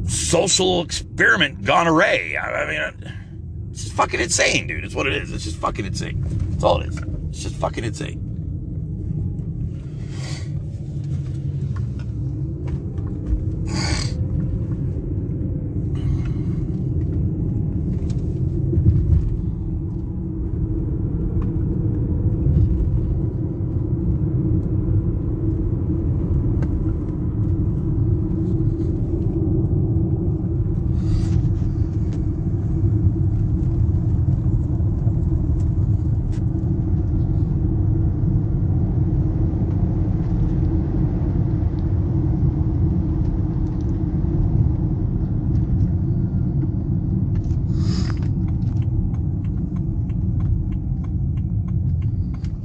social 0.10 0.82
experiment 0.82 1.64
gone 1.64 1.88
array. 1.88 2.38
I 2.38 2.66
mean, 2.66 3.14
it's 3.70 3.84
just 3.84 3.96
fucking 3.96 4.20
insane, 4.20 4.66
dude. 4.66 4.84
It's 4.84 4.96
what 4.96 5.08
it 5.08 5.14
is. 5.14 5.32
It's 5.32 5.44
just 5.44 5.58
fucking 5.58 5.86
insane. 5.86 6.24
That's 6.52 6.64
all 6.64 6.82
it 6.82 6.88
is. 6.88 6.98
It's 7.30 7.44
just 7.44 7.56
fucking 7.56 7.84
insane. 7.84 8.34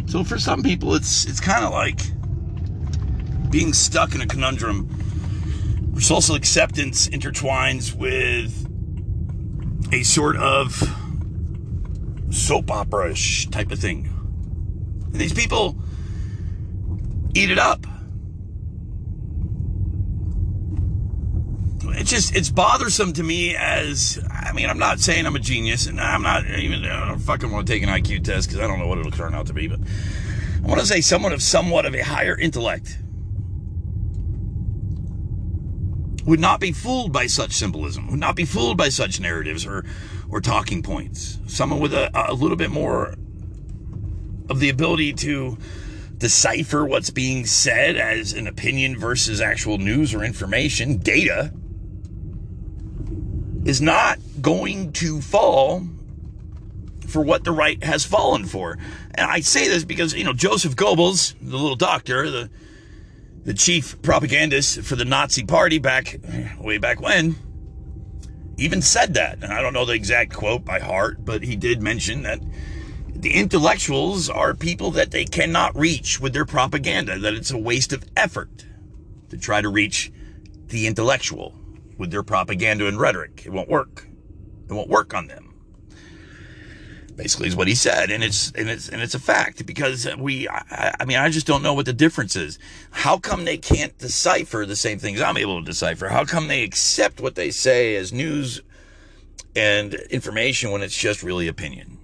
So 0.09 0.17
for 0.28 0.38
some 0.38 0.62
people, 0.62 0.94
it's 0.94 1.24
it's 1.24 1.40
kind 1.40 1.64
of 1.64 1.72
like 1.72 2.00
being 3.50 3.72
stuck 3.72 4.14
in 4.14 4.20
a 4.20 4.26
conundrum. 4.26 4.86
Where 5.92 6.02
social 6.02 6.34
acceptance 6.34 7.08
intertwines 7.08 7.94
with 7.94 8.66
a 9.92 10.02
sort 10.02 10.36
of 10.36 10.82
soap 12.30 12.70
opera-ish 12.70 13.48
type 13.48 13.72
of 13.72 13.78
thing. 13.78 14.06
And 15.06 15.14
these 15.14 15.32
people 15.32 15.76
eat 17.34 17.50
it 17.50 17.58
up. 17.58 17.86
It's 21.84 22.10
just 22.10 22.36
it's 22.36 22.50
bothersome 22.50 23.14
to 23.14 23.22
me 23.22 23.56
as 23.56 24.22
I 24.48 24.52
mean 24.52 24.70
I'm 24.70 24.78
not 24.78 24.98
saying 24.98 25.26
I'm 25.26 25.37
a 25.37 25.40
genius 25.40 25.87
and 25.87 26.00
I'm 26.00 26.22
not 26.22 26.46
even 26.46 26.84
I 26.84 27.08
don't 27.08 27.18
fucking 27.18 27.50
want 27.50 27.66
to 27.66 27.72
take 27.72 27.82
an 27.82 27.88
IQ 27.88 28.24
test 28.24 28.48
because 28.48 28.62
I 28.62 28.66
don't 28.66 28.78
know 28.78 28.87
what 28.87 28.98
it'll 28.98 29.12
turn 29.12 29.34
out 29.34 29.46
to 29.46 29.52
be, 29.52 29.68
but 29.68 29.80
I 29.80 30.66
want 30.66 30.80
to 30.80 30.87
say 30.87 31.00
someone 31.00 31.32
of 31.32 31.42
somewhat 31.42 31.84
of 31.84 31.94
a 31.94 32.02
higher 32.02 32.37
intellect 32.37 32.98
would 36.24 36.40
not 36.40 36.61
be 36.61 36.72
fooled 36.72 37.12
by 37.12 37.26
such 37.26 37.52
symbolism, 37.52 38.11
would 38.11 38.20
not 38.20 38.37
be 38.37 38.44
fooled 38.44 38.76
by 38.76 38.88
such 38.88 39.20
narratives 39.20 39.66
or 39.66 39.84
or 40.30 40.40
talking 40.40 40.82
points. 40.82 41.38
Someone 41.46 41.80
with 41.80 41.92
a, 41.92 42.11
a 42.30 42.34
little 42.34 42.56
bit 42.56 42.70
more 42.70 43.14
of 44.48 44.61
the 44.61 44.68
ability 44.68 45.12
to 45.12 45.58
decipher 46.18 46.84
what's 46.84 47.11
being 47.11 47.46
said 47.46 47.96
as 47.96 48.32
an 48.32 48.46
opinion 48.46 48.98
versus 48.98 49.40
actual 49.40 49.78
news 49.78 50.14
or 50.14 50.24
information, 50.24 50.98
data, 50.98 51.52
is 53.64 53.80
not 53.80 54.18
going 54.40 54.92
to 54.94 55.20
fall 55.20 55.83
for 57.07 57.22
what 57.22 57.44
the 57.44 57.53
right 57.53 57.83
has 57.83 58.05
fallen 58.05 58.44
for. 58.44 58.79
And 59.14 59.31
I 59.31 59.40
say 59.40 59.68
this 59.68 59.85
because, 59.85 60.14
you 60.14 60.24
know, 60.24 60.33
Joseph 60.33 60.77
Goebbels, 60.77 61.35
the 61.40 61.57
little 61.57 61.77
doctor, 61.77 62.31
the 62.31 62.51
the 63.44 63.55
chief 63.55 64.03
propagandist 64.03 64.83
for 64.83 64.94
the 64.94 65.07
Nazi 65.07 65.42
party 65.42 65.79
back 65.79 66.18
way 66.61 66.77
back 66.77 67.01
when, 67.01 67.37
even 68.59 68.83
said 68.83 69.14
that. 69.14 69.42
And 69.42 69.53
I 69.53 69.62
don't 69.62 69.72
know 69.72 69.87
the 69.87 69.94
exact 69.94 70.35
quote 70.35 70.66
by 70.66 70.81
heart, 70.81 71.24
but 71.24 71.42
he 71.42 71.57
did 71.57 71.81
mention 71.81 72.22
that 72.24 72.40
the 73.09 73.33
intellectuals 73.33 74.29
are 74.29 74.53
people 74.53 74.90
that 74.90 75.12
they 75.12 75.24
cannot 75.24 75.74
reach 75.74 76.20
with 76.20 76.35
their 76.35 76.44
propaganda, 76.44 77.18
that 77.18 77.33
it's 77.33 77.51
a 77.51 77.57
waste 77.57 77.94
of 77.94 78.05
effort 78.16 78.66
to 79.31 79.38
try 79.38 79.62
to 79.62 79.68
reach 79.70 80.12
the 80.66 80.87
intellectual 80.87 81.55
with 81.96 82.11
their 82.11 82.22
propaganda 82.22 82.87
and 82.87 83.01
rhetoric. 83.01 83.44
It 83.46 83.51
won't 83.51 83.70
work. 83.70 84.08
It 84.68 84.74
won't 84.74 84.88
work 84.88 85.14
on 85.14 85.26
them. 85.26 85.54
Basically, 87.16 87.48
is 87.48 87.57
what 87.57 87.66
he 87.66 87.74
said, 87.74 88.11
and 88.12 88.22
it's 88.22 88.52
and 88.52 88.68
it's 88.70 88.88
and 88.88 89.02
it's 89.02 89.14
a 89.14 89.18
fact 89.18 89.66
because 89.66 90.07
we. 90.16 90.48
I, 90.48 90.94
I 91.00 91.04
mean, 91.04 91.16
I 91.16 91.28
just 91.31 91.48
don't 91.48 91.64
know 91.64 91.74
what 91.74 91.87
the 91.87 91.92
difference 91.92 92.37
is. 92.37 92.61
How 92.92 93.18
come 93.18 93.44
they 93.44 93.59
can't 93.59 93.98
decipher 93.98 94.64
the 94.64 94.76
same 94.76 95.00
things 95.00 95.20
I'm 95.20 95.37
able 95.37 95.59
to 95.59 95.66
decipher? 95.66 96.09
How 96.09 96.24
come 96.24 96.46
they 96.46 96.62
accept 96.62 97.20
what 97.20 97.35
they 97.35 97.50
say 97.50 97.96
as 97.96 98.12
news 98.12 98.62
and 99.57 99.94
information 99.94 100.70
when 100.70 100.81
it's 100.83 100.96
just 100.96 101.24
really 101.24 101.48
opinion? 101.48 101.97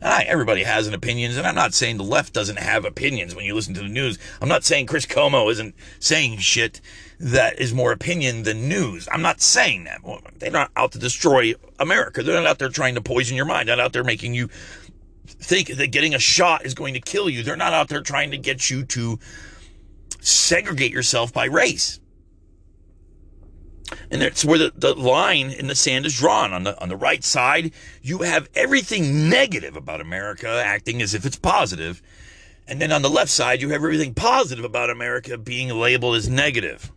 And 0.00 0.12
I, 0.12 0.22
everybody 0.22 0.62
has 0.62 0.86
an 0.86 0.94
opinions, 0.94 1.36
and 1.36 1.46
I'm 1.46 1.54
not 1.54 1.74
saying 1.74 1.96
the 1.96 2.04
left 2.04 2.32
doesn't 2.32 2.58
have 2.58 2.84
opinions 2.84 3.34
when 3.34 3.44
you 3.44 3.54
listen 3.54 3.74
to 3.74 3.80
the 3.80 3.88
news. 3.88 4.18
I'm 4.40 4.48
not 4.48 4.64
saying 4.64 4.86
Chris 4.86 5.06
Cuomo 5.06 5.50
isn't 5.50 5.74
saying 5.98 6.38
shit 6.38 6.80
that 7.18 7.58
is 7.60 7.74
more 7.74 7.92
opinion 7.92 8.44
than 8.44 8.68
news. 8.68 9.06
I'm 9.12 9.20
not 9.20 9.42
saying 9.42 9.84
that. 9.84 10.00
They're 10.38 10.50
not 10.50 10.70
out 10.74 10.92
to 10.92 10.98
destroy 10.98 11.52
America. 11.78 12.22
They're 12.22 12.36
not 12.40 12.46
out 12.46 12.58
there 12.58 12.70
trying 12.70 12.94
to 12.94 13.02
poison 13.02 13.36
your 13.36 13.44
mind. 13.44 13.68
They're 13.68 13.76
not 13.76 13.84
out 13.84 13.92
there 13.92 14.04
making 14.04 14.32
you 14.32 14.48
think 15.26 15.68
that 15.68 15.92
getting 15.92 16.14
a 16.14 16.18
shot 16.18 16.64
is 16.64 16.74
going 16.74 16.94
to 16.94 17.00
kill 17.00 17.28
you. 17.28 17.42
They're 17.42 17.56
not 17.56 17.74
out 17.74 17.88
there 17.88 18.00
trying 18.00 18.30
to 18.30 18.38
get 18.38 18.70
you 18.70 18.84
to 18.84 19.18
segregate 20.20 20.92
yourself 20.92 21.32
by 21.32 21.44
race. 21.44 21.99
And 24.10 24.22
that's 24.22 24.44
where 24.44 24.58
the, 24.58 24.72
the 24.74 24.94
line 24.94 25.50
in 25.50 25.66
the 25.66 25.74
sand 25.74 26.06
is 26.06 26.16
drawn. 26.16 26.52
On 26.52 26.64
the 26.64 26.80
on 26.80 26.88
the 26.88 26.96
right 26.96 27.24
side, 27.24 27.72
you 28.02 28.18
have 28.18 28.48
everything 28.54 29.28
negative 29.28 29.76
about 29.76 30.00
America 30.00 30.48
acting 30.64 31.02
as 31.02 31.14
if 31.14 31.24
it's 31.24 31.36
positive. 31.36 32.02
And 32.66 32.80
then 32.80 32.92
on 32.92 33.02
the 33.02 33.10
left 33.10 33.30
side, 33.30 33.60
you 33.60 33.70
have 33.70 33.82
everything 33.82 34.14
positive 34.14 34.64
about 34.64 34.90
America 34.90 35.36
being 35.36 35.70
labeled 35.70 36.16
as 36.16 36.28
negative. 36.28 36.92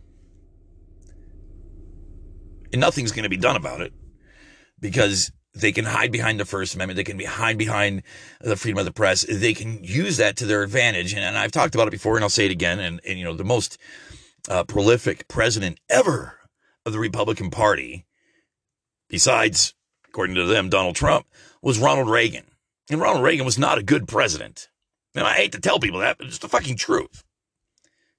And 2.72 2.80
nothing's 2.80 3.12
going 3.12 3.24
to 3.24 3.28
be 3.28 3.36
done 3.36 3.56
about 3.56 3.80
it 3.80 3.92
because 4.80 5.32
they 5.54 5.72
can 5.72 5.84
hide 5.84 6.10
behind 6.10 6.38
the 6.38 6.44
First 6.44 6.74
Amendment. 6.74 6.96
They 6.96 7.04
can 7.04 7.16
be 7.16 7.24
hide 7.24 7.56
behind 7.56 8.02
the 8.40 8.56
freedom 8.56 8.78
of 8.78 8.84
the 8.84 8.92
press. 8.92 9.24
They 9.28 9.54
can 9.54 9.82
use 9.82 10.16
that 10.16 10.36
to 10.36 10.46
their 10.46 10.62
advantage. 10.62 11.12
And, 11.12 11.22
and 11.22 11.38
I've 11.38 11.52
talked 11.52 11.74
about 11.74 11.88
it 11.88 11.92
before, 11.92 12.16
and 12.16 12.24
I'll 12.24 12.30
say 12.30 12.46
it 12.46 12.52
again. 12.52 12.80
And, 12.80 13.00
and 13.06 13.18
you 13.18 13.24
know, 13.24 13.34
the 13.34 13.44
most 13.44 13.78
uh, 14.48 14.64
prolific 14.64 15.28
president 15.28 15.78
ever 15.88 16.38
of 16.86 16.92
the 16.92 16.98
Republican 16.98 17.50
Party, 17.50 18.06
besides, 19.08 19.74
according 20.08 20.36
to 20.36 20.44
them, 20.44 20.68
Donald 20.68 20.96
Trump, 20.96 21.26
was 21.62 21.78
Ronald 21.78 22.08
Reagan. 22.08 22.44
And 22.90 23.00
Ronald 23.00 23.24
Reagan 23.24 23.46
was 23.46 23.58
not 23.58 23.78
a 23.78 23.82
good 23.82 24.06
president. 24.06 24.68
And 25.14 25.26
I 25.26 25.34
hate 25.34 25.52
to 25.52 25.60
tell 25.60 25.78
people 25.78 26.00
that, 26.00 26.18
but 26.18 26.26
it's 26.26 26.38
the 26.38 26.48
fucking 26.48 26.76
truth. 26.76 27.24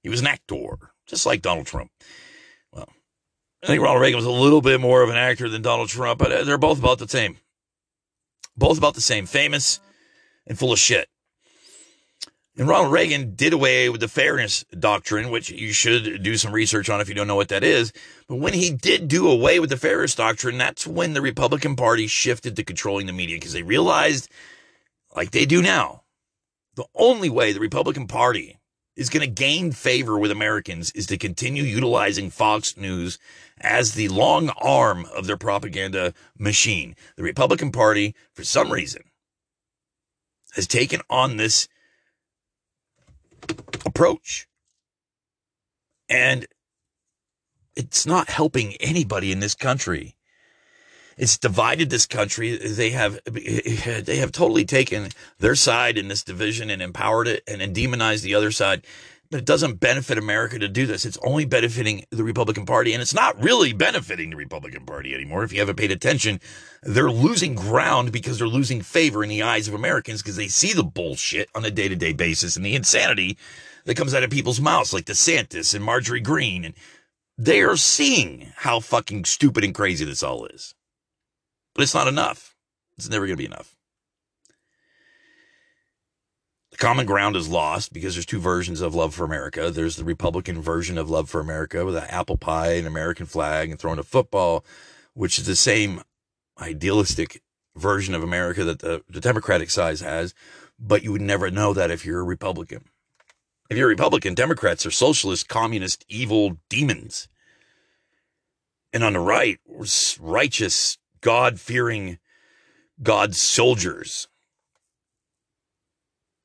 He 0.02 0.08
was 0.08 0.20
an 0.20 0.26
actor, 0.26 0.92
just 1.06 1.26
like 1.26 1.42
Donald 1.42 1.66
Trump. 1.66 1.90
Well, 2.72 2.88
I 3.62 3.66
think 3.66 3.82
Ronald 3.82 4.02
Reagan 4.02 4.16
was 4.16 4.26
a 4.26 4.30
little 4.30 4.62
bit 4.62 4.80
more 4.80 5.02
of 5.02 5.10
an 5.10 5.16
actor 5.16 5.48
than 5.48 5.62
Donald 5.62 5.88
Trump, 5.88 6.18
but 6.18 6.46
they're 6.46 6.58
both 6.58 6.78
about 6.78 6.98
the 6.98 7.08
same. 7.08 7.38
Both 8.56 8.78
about 8.78 8.94
the 8.94 9.00
same, 9.00 9.26
famous 9.26 9.80
and 10.46 10.58
full 10.58 10.72
of 10.72 10.78
shit. 10.78 11.08
And 12.58 12.66
Ronald 12.66 12.92
Reagan 12.92 13.34
did 13.34 13.52
away 13.52 13.90
with 13.90 14.00
the 14.00 14.08
fairness 14.08 14.64
doctrine, 14.78 15.30
which 15.30 15.50
you 15.50 15.72
should 15.74 16.22
do 16.22 16.36
some 16.38 16.52
research 16.52 16.88
on 16.88 17.02
if 17.02 17.08
you 17.08 17.14
don't 17.14 17.26
know 17.26 17.36
what 17.36 17.48
that 17.48 17.62
is. 17.62 17.92
But 18.28 18.36
when 18.36 18.54
he 18.54 18.70
did 18.70 19.08
do 19.08 19.28
away 19.28 19.60
with 19.60 19.68
the 19.68 19.76
fairness 19.76 20.14
doctrine, 20.14 20.56
that's 20.56 20.86
when 20.86 21.12
the 21.12 21.20
Republican 21.20 21.76
Party 21.76 22.06
shifted 22.06 22.56
to 22.56 22.64
controlling 22.64 23.06
the 23.06 23.12
media 23.12 23.36
because 23.36 23.52
they 23.52 23.62
realized, 23.62 24.30
like 25.14 25.32
they 25.32 25.44
do 25.44 25.60
now, 25.60 26.04
the 26.76 26.86
only 26.94 27.28
way 27.28 27.52
the 27.52 27.60
Republican 27.60 28.06
Party 28.06 28.58
is 28.96 29.10
going 29.10 29.20
to 29.20 29.42
gain 29.42 29.72
favor 29.72 30.18
with 30.18 30.30
Americans 30.30 30.90
is 30.92 31.06
to 31.08 31.18
continue 31.18 31.62
utilizing 31.62 32.30
Fox 32.30 32.74
News 32.78 33.18
as 33.60 33.92
the 33.92 34.08
long 34.08 34.48
arm 34.60 35.06
of 35.14 35.26
their 35.26 35.36
propaganda 35.36 36.14
machine. 36.38 36.96
The 37.16 37.22
Republican 37.22 37.70
Party, 37.70 38.14
for 38.32 38.44
some 38.44 38.72
reason, 38.72 39.02
has 40.54 40.66
taken 40.66 41.02
on 41.10 41.36
this 41.36 41.68
approach. 43.84 44.48
And 46.08 46.46
it's 47.74 48.06
not 48.06 48.28
helping 48.28 48.74
anybody 48.76 49.32
in 49.32 49.40
this 49.40 49.54
country. 49.54 50.16
It's 51.16 51.38
divided 51.38 51.88
this 51.88 52.06
country. 52.06 52.56
They 52.56 52.90
have 52.90 53.20
they 53.24 54.16
have 54.16 54.32
totally 54.32 54.66
taken 54.66 55.08
their 55.38 55.54
side 55.54 55.96
in 55.96 56.08
this 56.08 56.22
division 56.22 56.68
and 56.68 56.82
empowered 56.82 57.26
it 57.26 57.42
and, 57.48 57.74
demonized 57.74 58.22
the 58.22 58.34
other 58.34 58.50
side. 58.50 58.84
But 59.30 59.40
it 59.40 59.44
doesn't 59.44 59.80
benefit 59.80 60.18
America 60.18 60.58
to 60.58 60.68
do 60.68 60.86
this. 60.86 61.04
It's 61.04 61.18
only 61.24 61.44
benefiting 61.44 62.04
the 62.10 62.22
Republican 62.22 62.64
Party, 62.64 62.92
and 62.92 63.02
it's 63.02 63.14
not 63.14 63.42
really 63.42 63.72
benefiting 63.72 64.30
the 64.30 64.36
Republican 64.36 64.86
Party 64.86 65.14
anymore. 65.14 65.42
If 65.42 65.52
you 65.52 65.58
haven't 65.58 65.76
paid 65.76 65.90
attention, 65.90 66.40
they're 66.82 67.10
losing 67.10 67.54
ground 67.56 68.12
because 68.12 68.38
they're 68.38 68.46
losing 68.46 68.82
favor 68.82 69.24
in 69.24 69.28
the 69.28 69.42
eyes 69.42 69.66
of 69.66 69.74
Americans 69.74 70.22
because 70.22 70.36
they 70.36 70.48
see 70.48 70.72
the 70.72 70.84
bullshit 70.84 71.48
on 71.54 71.64
a 71.64 71.70
day 71.70 71.88
to 71.88 71.96
day 71.96 72.12
basis 72.12 72.56
and 72.56 72.64
the 72.64 72.76
insanity 72.76 73.36
that 73.84 73.96
comes 73.96 74.14
out 74.14 74.22
of 74.22 74.30
people's 74.30 74.60
mouths, 74.60 74.92
like 74.92 75.06
DeSantis 75.06 75.74
and 75.74 75.84
Marjorie 75.84 76.20
Greene. 76.20 76.64
And 76.64 76.74
they 77.38 77.62
are 77.62 77.76
seeing 77.76 78.52
how 78.56 78.80
fucking 78.80 79.24
stupid 79.24 79.64
and 79.64 79.74
crazy 79.74 80.04
this 80.04 80.22
all 80.22 80.46
is. 80.46 80.74
But 81.74 81.82
it's 81.82 81.94
not 81.94 82.08
enough. 82.08 82.54
It's 82.96 83.08
never 83.08 83.26
going 83.26 83.36
to 83.36 83.42
be 83.42 83.46
enough. 83.46 83.75
The 86.76 86.84
common 86.84 87.06
ground 87.06 87.36
is 87.36 87.48
lost 87.48 87.94
because 87.94 88.14
there's 88.14 88.26
two 88.26 88.38
versions 88.38 88.82
of 88.82 88.94
Love 88.94 89.14
for 89.14 89.24
America. 89.24 89.70
There's 89.70 89.96
the 89.96 90.04
Republican 90.04 90.60
version 90.60 90.98
of 90.98 91.08
Love 91.08 91.30
for 91.30 91.40
America 91.40 91.86
with 91.86 91.96
an 91.96 92.04
apple 92.10 92.36
pie, 92.36 92.72
an 92.72 92.86
American 92.86 93.24
flag, 93.24 93.70
and 93.70 93.80
throwing 93.80 93.98
a 93.98 94.02
football, 94.02 94.62
which 95.14 95.38
is 95.38 95.46
the 95.46 95.56
same 95.56 96.02
idealistic 96.60 97.40
version 97.76 98.14
of 98.14 98.22
America 98.22 98.62
that 98.62 98.80
the, 98.80 99.02
the 99.08 99.22
Democratic 99.22 99.70
side 99.70 100.00
has. 100.00 100.34
But 100.78 101.02
you 101.02 101.12
would 101.12 101.22
never 101.22 101.50
know 101.50 101.72
that 101.72 101.90
if 101.90 102.04
you're 102.04 102.20
a 102.20 102.24
Republican. 102.24 102.84
If 103.70 103.78
you're 103.78 103.88
a 103.88 103.88
Republican, 103.88 104.34
Democrats 104.34 104.84
are 104.84 104.90
socialist, 104.90 105.48
communist, 105.48 106.04
evil 106.10 106.58
demons. 106.68 107.26
And 108.92 109.02
on 109.02 109.14
the 109.14 109.20
right, 109.20 109.58
righteous, 110.20 110.98
God 111.22 111.58
fearing, 111.58 112.18
God's 113.02 113.40
soldiers 113.40 114.28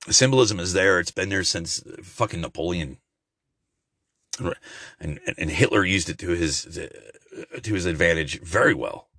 symbolism 0.09 0.59
is 0.59 0.73
there. 0.73 0.99
It's 0.99 1.11
been 1.11 1.29
there 1.29 1.43
since 1.43 1.83
fucking 2.03 2.41
Napoleon. 2.41 2.97
And, 4.99 5.19
and 5.37 5.51
Hitler 5.51 5.85
used 5.85 6.09
it 6.09 6.17
to 6.19 6.29
his 6.29 6.63
to 6.63 7.73
his 7.73 7.85
advantage 7.85 8.39
very 8.41 8.73
well. 8.73 9.09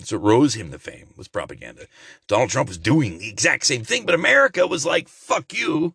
So 0.00 0.16
it 0.16 0.22
rose 0.22 0.54
him 0.54 0.70
to 0.70 0.78
fame 0.78 1.14
was 1.16 1.28
propaganda. 1.28 1.86
Donald 2.26 2.50
Trump 2.50 2.68
was 2.68 2.78
doing 2.78 3.18
the 3.18 3.28
exact 3.28 3.66
same 3.66 3.82
thing, 3.82 4.04
but 4.04 4.14
America 4.14 4.66
was 4.66 4.84
like, 4.84 5.08
"Fuck 5.08 5.54
you." 5.54 5.94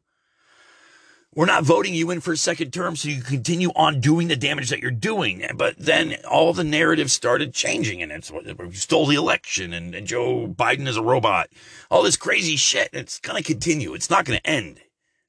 We're 1.36 1.46
not 1.46 1.63
voting 1.63 1.96
you 1.96 2.12
in 2.12 2.22
for 2.22 2.34
a 2.34 2.38
second 2.38 2.72
term 2.72 2.96
so 2.96 3.10
you 3.10 3.22
continue 3.22 3.69
on 3.76 4.00
doing 4.00 4.28
the 4.28 4.36
damage 4.36 4.69
that 4.69 4.80
you're 4.80 4.91
doing. 4.91 5.43
But 5.56 5.78
then 5.78 6.15
all 6.30 6.54
the 6.54 6.63
narrative 6.63 7.10
started 7.12 7.54
changing 7.54 8.02
and 8.02 8.12
it's 8.12 8.32
you 8.32 8.71
stole 8.73 9.08
the 9.08 9.15
election 9.15 9.73
and, 9.73 9.96
and 9.96 10.06
Joe 10.06 10.48
Biden 10.48 10.88
is 10.88 10.98
a 10.98 11.04
robot. 11.04 11.50
All 11.90 12.04
this 12.04 12.17
crazy 12.17 12.56
shit. 12.56 12.90
It's 12.94 13.19
going 13.19 13.42
to 13.42 13.44
continue. 13.44 13.94
It's 13.94 14.10
not 14.10 14.25
going 14.25 14.40
to 14.40 14.48
end. 14.48 14.81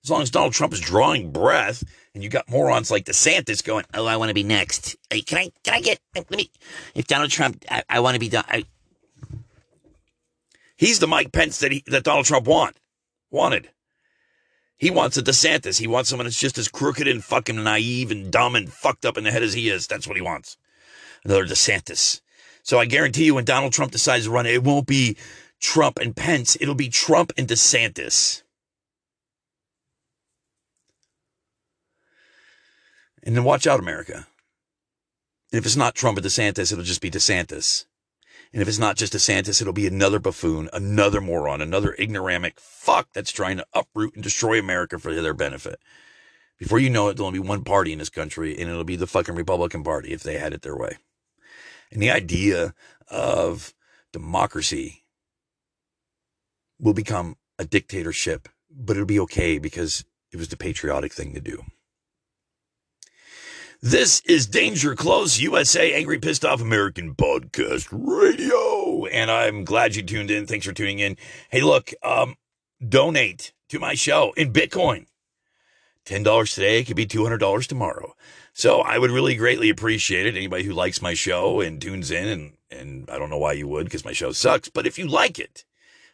As 0.02 0.10
long 0.10 0.20
as 0.20 0.30
Donald 0.30 0.52
Trump 0.52 0.74
is 0.74 0.80
drawing 0.80 1.30
breath 1.30 1.82
and 2.14 2.22
you 2.22 2.28
got 2.28 2.50
morons 2.50 2.90
like 2.90 3.06
DeSantis 3.06 3.64
going, 3.64 3.86
Oh, 3.94 4.04
I 4.04 4.18
want 4.18 4.28
to 4.28 4.34
be 4.34 4.42
next. 4.42 4.96
Hey, 5.08 5.22
can 5.22 5.38
I, 5.38 5.50
can 5.62 5.74
I 5.74 5.80
get, 5.80 5.98
let 6.14 6.30
me, 6.30 6.50
if 6.94 7.06
Donald 7.06 7.30
Trump, 7.30 7.64
I, 7.70 7.82
I 7.88 8.00
want 8.00 8.14
to 8.14 8.20
be 8.20 8.28
done. 8.28 8.44
I, 8.46 8.64
he's 10.76 10.98
the 10.98 11.06
Mike 11.06 11.32
Pence 11.32 11.58
that 11.60 11.72
he, 11.72 11.82
that 11.86 12.04
Donald 12.04 12.26
Trump 12.26 12.46
want, 12.46 12.76
wanted. 13.30 13.70
He 14.76 14.90
wants 14.90 15.16
a 15.16 15.22
DeSantis. 15.22 15.78
He 15.78 15.86
wants 15.86 16.10
someone 16.10 16.26
that's 16.26 16.38
just 16.38 16.58
as 16.58 16.68
crooked 16.68 17.06
and 17.06 17.22
fucking 17.22 17.62
naive 17.62 18.10
and 18.10 18.30
dumb 18.30 18.54
and 18.54 18.72
fucked 18.72 19.04
up 19.04 19.16
in 19.16 19.24
the 19.24 19.30
head 19.30 19.42
as 19.42 19.54
he 19.54 19.68
is. 19.68 19.86
That's 19.86 20.06
what 20.06 20.16
he 20.16 20.22
wants. 20.22 20.56
Another 21.24 21.46
DeSantis. 21.46 22.20
So 22.62 22.78
I 22.78 22.86
guarantee 22.86 23.26
you 23.26 23.34
when 23.34 23.44
Donald 23.44 23.72
Trump 23.72 23.92
decides 23.92 24.24
to 24.24 24.30
run, 24.30 24.46
it 24.46 24.64
won't 24.64 24.86
be 24.86 25.16
Trump 25.60 25.98
and 25.98 26.16
Pence. 26.16 26.56
It'll 26.60 26.74
be 26.74 26.88
Trump 26.88 27.32
and 27.36 27.46
DeSantis. 27.46 28.42
And 33.22 33.34
then 33.34 33.44
watch 33.44 33.66
out, 33.66 33.80
America. 33.80 34.26
And 35.50 35.58
if 35.58 35.64
it's 35.64 35.76
not 35.76 35.94
Trump 35.94 36.18
and 36.18 36.26
DeSantis, 36.26 36.72
it'll 36.72 36.84
just 36.84 37.00
be 37.00 37.10
DeSantis. 37.10 37.86
And 38.54 38.62
if 38.62 38.68
it's 38.68 38.78
not 38.78 38.96
just 38.96 39.14
DeSantis, 39.14 39.60
it'll 39.60 39.72
be 39.72 39.88
another 39.88 40.20
buffoon, 40.20 40.70
another 40.72 41.20
moron, 41.20 41.60
another 41.60 41.96
ignoramic 41.98 42.60
fuck 42.60 43.08
that's 43.12 43.32
trying 43.32 43.56
to 43.56 43.66
uproot 43.74 44.14
and 44.14 44.22
destroy 44.22 44.60
America 44.60 44.96
for 45.00 45.12
their 45.12 45.34
benefit. 45.34 45.80
Before 46.60 46.78
you 46.78 46.88
know 46.88 47.08
it, 47.08 47.16
there'll 47.16 47.26
only 47.26 47.40
be 47.40 47.48
one 47.48 47.64
party 47.64 47.92
in 47.92 47.98
this 47.98 48.10
country, 48.10 48.56
and 48.56 48.70
it'll 48.70 48.84
be 48.84 48.94
the 48.94 49.08
fucking 49.08 49.34
Republican 49.34 49.82
Party 49.82 50.12
if 50.12 50.22
they 50.22 50.38
had 50.38 50.52
it 50.52 50.62
their 50.62 50.76
way. 50.76 50.98
And 51.90 52.00
the 52.00 52.12
idea 52.12 52.74
of 53.08 53.74
democracy 54.12 55.02
will 56.78 56.94
become 56.94 57.34
a 57.58 57.64
dictatorship, 57.64 58.48
but 58.70 58.96
it'll 58.96 59.04
be 59.04 59.18
okay 59.18 59.58
because 59.58 60.04
it 60.30 60.36
was 60.36 60.46
the 60.46 60.56
patriotic 60.56 61.12
thing 61.12 61.34
to 61.34 61.40
do. 61.40 61.64
This 63.86 64.22
is 64.24 64.46
Danger 64.46 64.94
Close 64.94 65.38
USA 65.40 65.92
Angry 65.92 66.18
Pissed 66.18 66.42
Off 66.42 66.62
American 66.62 67.14
Podcast 67.14 67.88
Radio. 67.92 69.04
and 69.04 69.30
I'm 69.30 69.62
glad 69.62 69.94
you 69.94 70.02
tuned 70.02 70.30
in. 70.30 70.46
Thanks 70.46 70.64
for 70.64 70.72
tuning 70.72 71.00
in. 71.00 71.18
Hey, 71.50 71.60
look, 71.60 71.92
um, 72.02 72.36
donate 72.88 73.52
to 73.68 73.78
my 73.78 73.92
show 73.92 74.32
in 74.38 74.54
Bitcoin. 74.54 75.04
$10 76.06 76.54
today 76.54 76.82
could 76.82 76.96
be 76.96 77.04
$200 77.04 77.66
tomorrow. 77.66 78.14
So 78.54 78.80
I 78.80 78.96
would 78.96 79.10
really 79.10 79.34
greatly 79.34 79.68
appreciate 79.68 80.24
it. 80.24 80.34
Anybody 80.34 80.64
who 80.64 80.72
likes 80.72 81.02
my 81.02 81.12
show 81.12 81.60
and 81.60 81.78
tunes 81.78 82.10
in, 82.10 82.26
and, 82.26 82.56
and 82.70 83.10
I 83.10 83.18
don't 83.18 83.28
know 83.28 83.36
why 83.36 83.52
you 83.52 83.68
would 83.68 83.84
because 83.84 84.02
my 84.02 84.14
show 84.14 84.32
sucks, 84.32 84.70
but 84.70 84.86
if 84.86 84.98
you 84.98 85.06
like 85.06 85.38
it, 85.38 85.66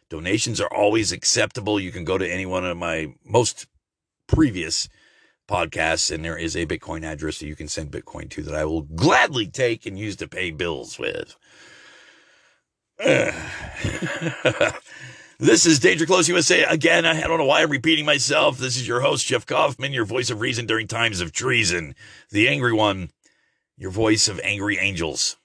donations 0.09 0.59
are 0.59 0.73
always 0.73 1.13
acceptable. 1.13 1.79
You 1.79 1.93
can 1.93 2.03
go 2.03 2.17
to 2.17 2.29
any 2.29 2.45
one 2.45 2.65
of 2.65 2.75
my 2.75 3.13
most 3.23 3.65
previous 4.27 4.89
podcasts, 5.51 6.09
and 6.09 6.23
there 6.23 6.37
is 6.37 6.55
a 6.55 6.65
Bitcoin 6.65 7.03
address 7.03 7.39
that 7.39 7.47
you 7.47 7.55
can 7.55 7.67
send 7.67 7.91
Bitcoin 7.91 8.29
to 8.29 8.41
that 8.43 8.55
I 8.55 8.63
will 8.65 8.83
gladly 8.83 9.47
take 9.47 9.85
and 9.85 9.99
use 9.99 10.15
to 10.17 10.27
pay 10.27 10.51
bills 10.51 10.97
with. 10.97 11.35
This 15.41 15.65
is 15.65 15.79
Danger 15.79 16.05
Close 16.05 16.29
USA. 16.29 16.65
Again, 16.65 17.03
I 17.03 17.19
don't 17.19 17.39
know 17.39 17.45
why 17.45 17.63
I'm 17.63 17.71
repeating 17.71 18.05
myself. 18.05 18.59
This 18.59 18.77
is 18.77 18.87
your 18.87 19.01
host, 19.01 19.25
Jeff 19.25 19.43
Kaufman, 19.43 19.91
your 19.91 20.05
voice 20.05 20.29
of 20.29 20.39
reason 20.39 20.67
during 20.67 20.85
times 20.85 21.19
of 21.19 21.31
treason. 21.31 21.95
The 22.29 22.47
angry 22.47 22.73
one, 22.73 23.09
your 23.75 23.89
voice 23.89 24.27
of 24.27 24.39
angry 24.43 24.77
angels. 24.77 25.37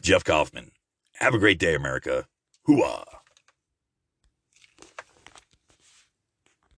Jeff 0.00 0.22
Kaufman. 0.22 0.70
Have 1.14 1.34
a 1.34 1.38
great 1.40 1.58
day, 1.58 1.74
America. 1.74 2.28
Hooah. 2.68 3.09